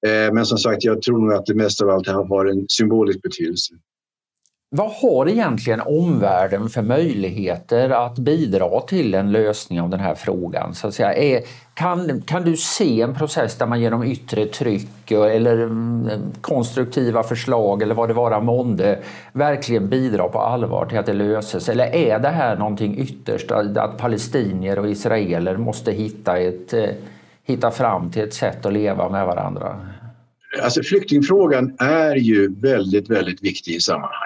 Eh, 0.06 0.32
men 0.32 0.46
som 0.46 0.58
sagt, 0.58 0.84
jag 0.84 1.02
tror 1.02 1.18
nog 1.18 1.32
att 1.32 1.46
det 1.46 1.54
mest 1.54 1.82
av 1.82 1.90
allt 1.90 2.06
har 2.06 2.46
en 2.46 2.66
symbolisk 2.68 3.22
betydelse. 3.22 3.74
Vad 4.70 4.90
har 4.90 5.28
egentligen 5.28 5.80
omvärlden 5.80 6.68
för 6.68 6.82
möjligheter 6.82 7.90
att 7.90 8.18
bidra 8.18 8.80
till 8.80 9.14
en 9.14 9.32
lösning 9.32 9.80
av 9.80 9.90
den 9.90 10.00
här 10.00 10.14
frågan? 10.14 10.74
Så 10.74 10.88
att 10.88 10.94
säga? 10.94 11.14
Är, 11.14 11.42
kan, 11.74 12.22
kan 12.22 12.42
du 12.42 12.56
se 12.56 13.00
en 13.02 13.14
process 13.14 13.58
där 13.58 13.66
man 13.66 13.80
genom 13.80 14.04
yttre 14.04 14.46
tryck 14.46 15.10
eller 15.10 15.62
mm, 15.62 16.08
konstruktiva 16.40 17.22
förslag 17.22 17.82
eller 17.82 17.94
vad 17.94 18.08
det 18.08 18.14
vara 18.14 18.40
månde 18.40 18.98
verkligen 19.32 19.88
bidrar 19.88 20.28
på 20.28 20.38
allvar 20.38 20.86
till 20.86 20.98
att 20.98 21.06
det 21.06 21.12
löses? 21.12 21.68
Eller 21.68 21.94
är 21.94 22.18
det 22.18 22.28
här 22.28 22.56
någonting 22.56 22.98
ytterst 22.98 23.50
att 23.50 23.98
palestinier 23.98 24.78
och 24.78 24.88
israeler 24.88 25.56
måste 25.56 25.92
hitta, 25.92 26.38
ett, 26.38 26.72
eh, 26.72 26.88
hitta 27.44 27.70
fram 27.70 28.10
till 28.10 28.22
ett 28.22 28.34
sätt 28.34 28.66
att 28.66 28.72
leva 28.72 29.08
med 29.08 29.26
varandra? 29.26 29.76
Alltså 30.62 30.82
flyktingfrågan 30.82 31.76
är 31.78 32.16
ju 32.16 32.54
väldigt, 32.60 33.10
väldigt 33.10 33.44
viktig 33.44 33.74
i 33.74 33.80
sammanhanget. 33.80 34.25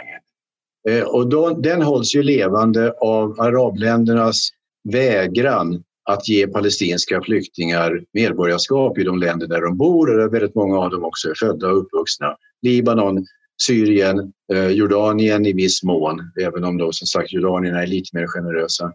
Eh, 0.89 1.03
och 1.03 1.29
då, 1.29 1.51
den 1.51 1.83
hålls 1.83 2.15
ju 2.15 2.23
levande 2.23 2.93
av 3.01 3.41
arabländernas 3.41 4.49
vägran 4.93 5.83
att 6.05 6.29
ge 6.29 6.47
palestinska 6.47 7.23
flyktingar 7.23 8.05
medborgarskap 8.13 8.99
i 8.99 9.05
de 9.05 9.19
länder 9.19 9.47
där 9.47 9.61
de 9.61 9.77
bor 9.77 10.11
och 10.11 10.17
där 10.19 10.29
väldigt 10.29 10.55
många 10.55 10.79
av 10.79 10.91
dem 10.91 11.05
också 11.05 11.29
är 11.29 11.35
födda 11.39 11.69
och 11.69 11.79
uppvuxna. 11.79 12.37
Libanon, 12.63 13.27
Syrien, 13.63 14.33
eh, 14.53 14.69
Jordanien 14.69 15.47
i 15.47 15.53
viss 15.53 15.83
mån, 15.83 16.21
även 16.41 16.65
om 16.65 16.79
då 16.79 16.93
som 16.93 17.07
sagt 17.07 17.33
jordanierna 17.33 17.83
är 17.83 17.87
lite 17.87 18.17
mer 18.17 18.27
generösa. 18.27 18.93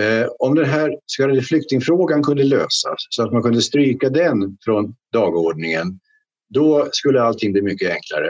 Eh, 0.00 0.26
om 0.38 0.54
den 0.54 0.64
här 0.64 0.98
så 1.06 1.22
kallade 1.22 1.42
flyktingfrågan 1.42 2.22
kunde 2.22 2.44
lösas 2.44 3.06
så 3.10 3.22
att 3.22 3.32
man 3.32 3.42
kunde 3.42 3.62
stryka 3.62 4.08
den 4.08 4.56
från 4.64 4.94
dagordningen, 5.12 6.00
då 6.48 6.88
skulle 6.92 7.22
allting 7.22 7.52
bli 7.52 7.62
mycket 7.62 7.90
enklare 7.90 8.28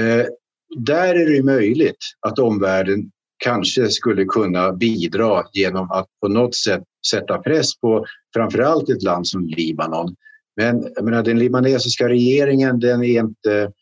eh, 0.00 0.26
där 0.76 1.14
är 1.14 1.30
det 1.30 1.42
möjligt 1.42 1.96
att 2.20 2.38
omvärlden 2.38 3.10
kanske 3.44 3.88
skulle 3.88 4.24
kunna 4.24 4.72
bidra 4.72 5.44
genom 5.52 5.90
att 5.90 6.06
på 6.20 6.28
något 6.28 6.54
sätt 6.54 6.82
sätta 7.10 7.38
press 7.38 7.80
på 7.80 8.06
framförallt 8.34 8.88
ett 8.88 9.02
land 9.02 9.26
som 9.26 9.46
Libanon. 9.46 10.14
Men 10.56 10.92
jag 10.94 11.04
menar, 11.04 11.22
den 11.22 11.38
libanesiska 11.38 12.08
regeringen 12.08 12.80
den 12.80 13.04
är 13.04 13.20
inte 13.20 13.72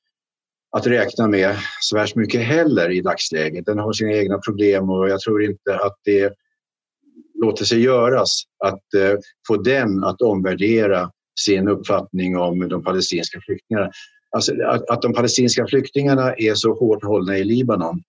att 0.76 0.86
räkna 0.86 1.28
med 1.28 1.56
så 1.80 1.96
värst 1.96 2.16
mycket 2.16 2.40
heller 2.40 2.90
i 2.90 3.00
dagsläget. 3.00 3.66
Den 3.66 3.78
har 3.78 3.92
sina 3.92 4.12
egna 4.12 4.38
problem 4.38 4.90
och 4.90 5.08
jag 5.08 5.20
tror 5.20 5.44
inte 5.44 5.76
att 5.76 5.96
det 6.04 6.32
låter 7.42 7.64
sig 7.64 7.80
göras 7.80 8.42
att 8.64 8.94
eh, 8.94 9.18
få 9.48 9.56
den 9.56 10.04
att 10.04 10.22
omvärdera 10.22 11.10
sin 11.40 11.68
uppfattning 11.68 12.36
om 12.36 12.68
de 12.68 12.84
palestinska 12.84 13.40
flyktingarna. 13.46 13.90
Alltså 14.34 14.52
att, 14.66 14.90
att 14.90 15.02
de 15.02 15.12
palestinska 15.12 15.66
flyktingarna 15.66 16.34
är 16.34 16.54
så 16.54 16.74
hårt 16.74 17.04
hållna 17.04 17.38
i 17.38 17.44
Libanon 17.44 18.02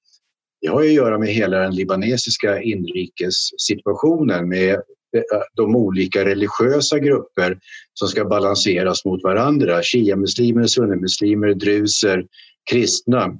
det 0.65 0.71
har 0.71 0.81
att 0.81 0.93
göra 0.93 1.19
med 1.19 1.29
hela 1.29 1.59
den 1.59 1.75
libanesiska 1.75 2.61
inrikessituationen 2.61 4.49
med 4.49 4.73
eh, 4.73 4.81
de 5.53 5.75
olika 5.75 6.25
religiösa 6.25 6.99
grupper 6.99 7.57
som 7.93 8.07
ska 8.07 8.25
balanseras 8.25 9.05
mot 9.05 9.23
varandra. 9.23 9.83
Shia-muslimer, 9.83 10.67
sunnimuslimer, 10.67 11.53
druser, 11.53 12.25
kristna. 12.71 13.39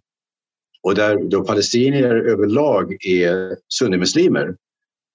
Och 0.84 0.96
där 0.96 1.30
då 1.30 1.44
palestinier 1.44 2.16
överlag 2.16 3.06
är 3.06 3.56
sunnimuslimer. 3.74 4.56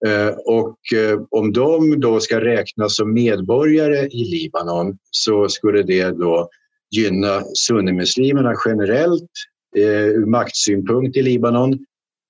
Eh, 0.06 0.34
och 0.46 0.78
eh, 0.94 1.20
om 1.30 1.52
de 1.52 2.00
då 2.00 2.20
ska 2.20 2.40
räknas 2.40 2.96
som 2.96 3.14
medborgare 3.14 4.06
i 4.06 4.24
Libanon 4.24 4.98
så 5.10 5.48
skulle 5.48 5.82
det 5.82 6.10
då 6.10 6.48
gynna 6.90 7.42
sunnimuslimerna 7.54 8.54
generellt 8.66 9.30
eh, 9.76 10.06
ur 10.06 10.26
maktsynpunkt 10.26 11.16
i 11.16 11.22
Libanon 11.22 11.78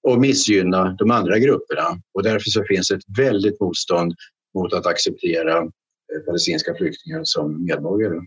och 0.09 0.20
missgynna 0.20 0.96
de 0.99 1.11
andra 1.11 1.38
grupperna. 1.38 2.01
Och 2.14 2.23
därför 2.23 2.51
så 2.51 2.64
finns 2.68 2.90
ett 2.90 3.18
väldigt 3.18 3.61
motstånd 3.61 4.14
mot 4.55 4.73
att 4.73 4.87
acceptera 4.87 5.59
eh, 5.59 6.20
palestinska 6.27 6.75
flyktingar 6.75 7.20
som 7.25 7.64
medborgare. 7.64 8.20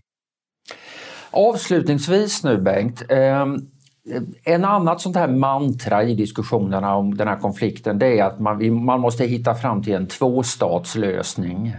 Avslutningsvis 1.30 2.44
nu 2.44 2.58
Bengt, 2.58 3.02
ehm, 3.08 3.68
en 4.44 4.64
annat 4.64 5.00
sånt 5.00 5.16
här 5.16 5.28
mantra 5.28 6.04
i 6.04 6.14
diskussionerna 6.14 6.96
om 6.96 7.16
den 7.16 7.28
här 7.28 7.36
konflikten 7.36 7.98
det 7.98 8.18
är 8.18 8.24
att 8.24 8.40
man, 8.40 8.84
man 8.84 9.00
måste 9.00 9.24
hitta 9.24 9.54
fram 9.54 9.82
till 9.82 9.92
en 9.92 10.06
tvåstatslösning. 10.06 11.74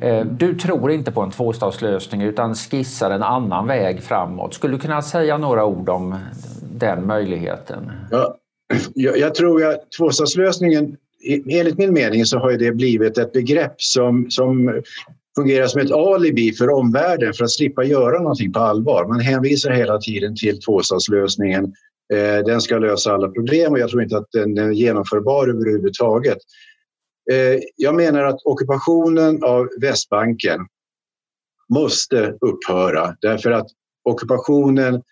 Eh, 0.00 0.24
du 0.24 0.54
tror 0.54 0.90
inte 0.90 1.12
på 1.12 1.20
en 1.20 1.30
tvåstatslösning 1.30 2.22
utan 2.22 2.54
skissar 2.54 3.10
en 3.10 3.22
annan 3.22 3.66
väg 3.66 4.02
framåt. 4.02 4.54
Skulle 4.54 4.74
du 4.74 4.80
kunna 4.80 5.02
säga 5.02 5.38
några 5.38 5.64
ord 5.64 5.88
om 5.88 6.18
den 6.62 7.06
möjligheten? 7.06 7.92
Ja, 8.10 8.36
jag, 8.94 9.18
jag 9.18 9.34
tror 9.34 9.66
att 9.66 9.92
tvåstatslösningen, 9.98 10.96
enligt 11.50 11.78
min 11.78 11.92
mening 11.92 12.24
så 12.24 12.38
har 12.38 12.52
det 12.52 12.72
blivit 12.72 13.18
ett 13.18 13.32
begrepp 13.32 13.74
som, 13.82 14.30
som 14.30 14.82
fungerar 15.36 15.66
som 15.66 15.80
ett 15.80 15.90
alibi 15.90 16.52
för 16.52 16.70
omvärlden 16.70 17.32
för 17.32 17.44
att 17.44 17.50
slippa 17.50 17.84
göra 17.84 18.18
någonting 18.18 18.52
på 18.52 18.60
allvar. 18.60 19.04
Man 19.08 19.20
hänvisar 19.20 19.70
hela 19.70 19.98
tiden 19.98 20.36
till 20.36 20.60
tvåstatslösningen. 20.60 21.64
Eh, 22.12 22.44
den 22.44 22.60
ska 22.60 22.78
lösa 22.78 23.12
alla 23.12 23.28
problem 23.28 23.72
och 23.72 23.78
jag 23.78 23.90
tror 23.90 24.02
inte 24.02 24.16
att 24.16 24.32
den 24.32 24.58
är 24.58 24.70
genomförbar 24.70 25.48
överhuvudtaget. 25.48 26.38
Eh, 27.30 27.60
jag 27.76 27.94
menar 27.94 28.24
att 28.24 28.40
ockupationen 28.44 29.44
av 29.44 29.68
Västbanken 29.80 30.60
måste 31.68 32.38
upphöra 32.40 33.16
därför 33.20 33.50
att 33.50 33.66
ockupationen 34.04 35.02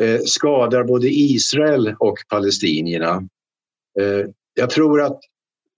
Eh, 0.00 0.20
skadar 0.24 0.84
både 0.84 1.08
Israel 1.08 1.96
och 1.98 2.18
palestinierna. 2.28 3.28
Eh, 4.00 4.26
jag 4.54 4.70
tror 4.70 5.02
att 5.02 5.20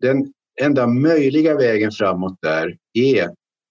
den 0.00 0.33
enda 0.61 0.87
möjliga 0.87 1.57
vägen 1.57 1.92
framåt 1.92 2.38
där 2.42 2.76
är 2.92 3.31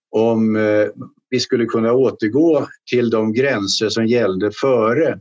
om 0.10 0.56
eh, 0.56 0.88
vi 1.30 1.40
skulle 1.40 1.66
kunna 1.66 1.94
återgå 1.94 2.68
till 2.92 3.10
de 3.10 3.34
gränser 3.34 3.90
som 3.90 4.06
gällde 4.06 4.52
före 4.62 5.20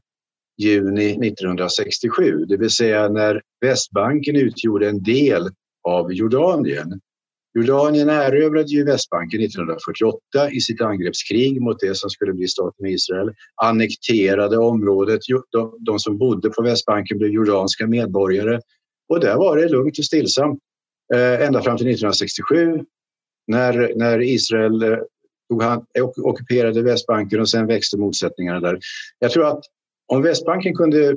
juni 0.58 1.26
1967, 1.26 2.44
det 2.48 2.56
vill 2.56 2.70
säga 2.70 3.08
när 3.08 3.42
Västbanken 3.60 4.36
utgjorde 4.36 4.88
en 4.88 5.02
del 5.02 5.48
av 5.88 6.12
Jordanien. 6.12 7.00
Jordanien 7.54 8.08
erövrade 8.08 8.68
ju 8.68 8.84
Västbanken 8.84 9.40
1948 9.40 10.50
i 10.52 10.60
sitt 10.60 10.80
angreppskrig 10.80 11.62
mot 11.62 11.80
det 11.80 11.96
som 11.96 12.10
skulle 12.10 12.32
bli 12.32 12.48
staten 12.48 12.86
Israel, 12.86 13.34
annekterade 13.62 14.58
området. 14.58 15.20
De, 15.52 15.76
de 15.80 15.98
som 15.98 16.18
bodde 16.18 16.50
på 16.50 16.62
Västbanken 16.62 17.18
blev 17.18 17.30
jordanska 17.30 17.86
medborgare 17.86 18.60
och 19.08 19.20
där 19.20 19.36
var 19.36 19.56
det 19.56 19.68
lugnt 19.68 19.98
och 19.98 20.04
stillsamt 20.04 20.58
eh, 21.14 21.46
ända 21.46 21.62
fram 21.62 21.76
till 21.76 21.86
1967 21.86 22.84
när, 23.46 23.92
när 23.96 24.22
Israel 24.22 24.82
eh, 24.82 24.98
tog 25.48 25.62
hand, 25.62 25.84
eh, 25.98 26.04
ockuperade 26.04 26.82
Västbanken 26.82 27.40
och 27.40 27.48
sen 27.48 27.66
växte 27.66 27.98
motsättningarna 27.98 28.60
där. 28.60 28.78
Jag 29.18 29.30
tror 29.30 29.46
att 29.46 29.64
om 30.06 30.22
Västbanken 30.22 30.74
kunde 30.74 31.16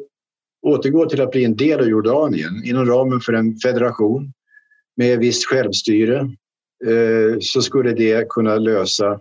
återgå 0.68 1.06
till 1.06 1.22
att 1.22 1.32
bli 1.32 1.44
en 1.44 1.56
del 1.56 1.80
av 1.80 1.88
Jordanien 1.88 2.64
inom 2.66 2.86
ramen 2.86 3.20
för 3.20 3.34
en 3.34 3.58
federation 3.58 4.34
med 4.96 5.20
visst 5.20 5.46
självstyre 5.46 6.20
eh, 6.86 7.40
så 7.40 7.62
skulle 7.62 7.94
det 7.94 8.30
kunna 8.30 8.56
lösa 8.56 9.20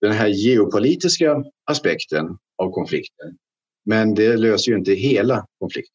den 0.00 0.12
här 0.12 0.28
geopolitiska 0.28 1.44
aspekten 1.70 2.38
av 2.62 2.70
konflikten. 2.70 3.36
Men 3.84 4.14
det 4.14 4.36
löser 4.36 4.72
ju 4.72 4.78
inte 4.78 4.92
hela 4.92 5.46
konflikten. 5.58 5.92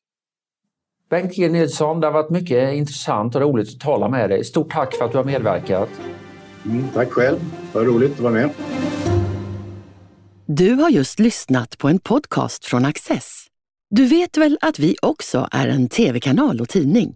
Bengt 1.10 1.36
G 1.36 1.50
Nilsson, 1.50 2.00
det 2.00 2.08
har 2.08 2.14
varit 2.14 2.30
mycket 2.30 2.74
intressant 2.74 3.36
och 3.36 3.42
roligt 3.42 3.70
att 3.70 3.80
tala 3.80 4.10
med 4.10 4.30
dig. 4.30 4.44
Stort 4.44 4.72
tack 4.72 4.96
för 4.96 5.06
att 5.06 5.12
du 5.12 5.18
har 5.18 5.26
medverkat. 5.26 5.90
Mm, 6.66 6.88
tack 6.94 7.12
själv, 7.12 7.38
vad 7.74 7.86
roligt 7.86 8.12
att 8.12 8.20
vara 8.20 8.34
med. 8.34 8.50
Du 10.46 10.74
har 10.74 10.90
just 10.90 11.20
lyssnat 11.20 11.78
på 11.78 11.88
en 11.88 12.00
podcast 12.00 12.66
från 12.66 12.86
Access. 12.86 13.48
Du 13.90 14.06
vet 14.06 14.38
väl 14.38 14.58
att 14.62 14.80
vi 14.80 14.96
också 15.02 15.48
är 15.52 15.68
en 15.68 15.90
tv-kanal 15.90 16.62
och 16.62 16.70
tidning? 16.70 17.16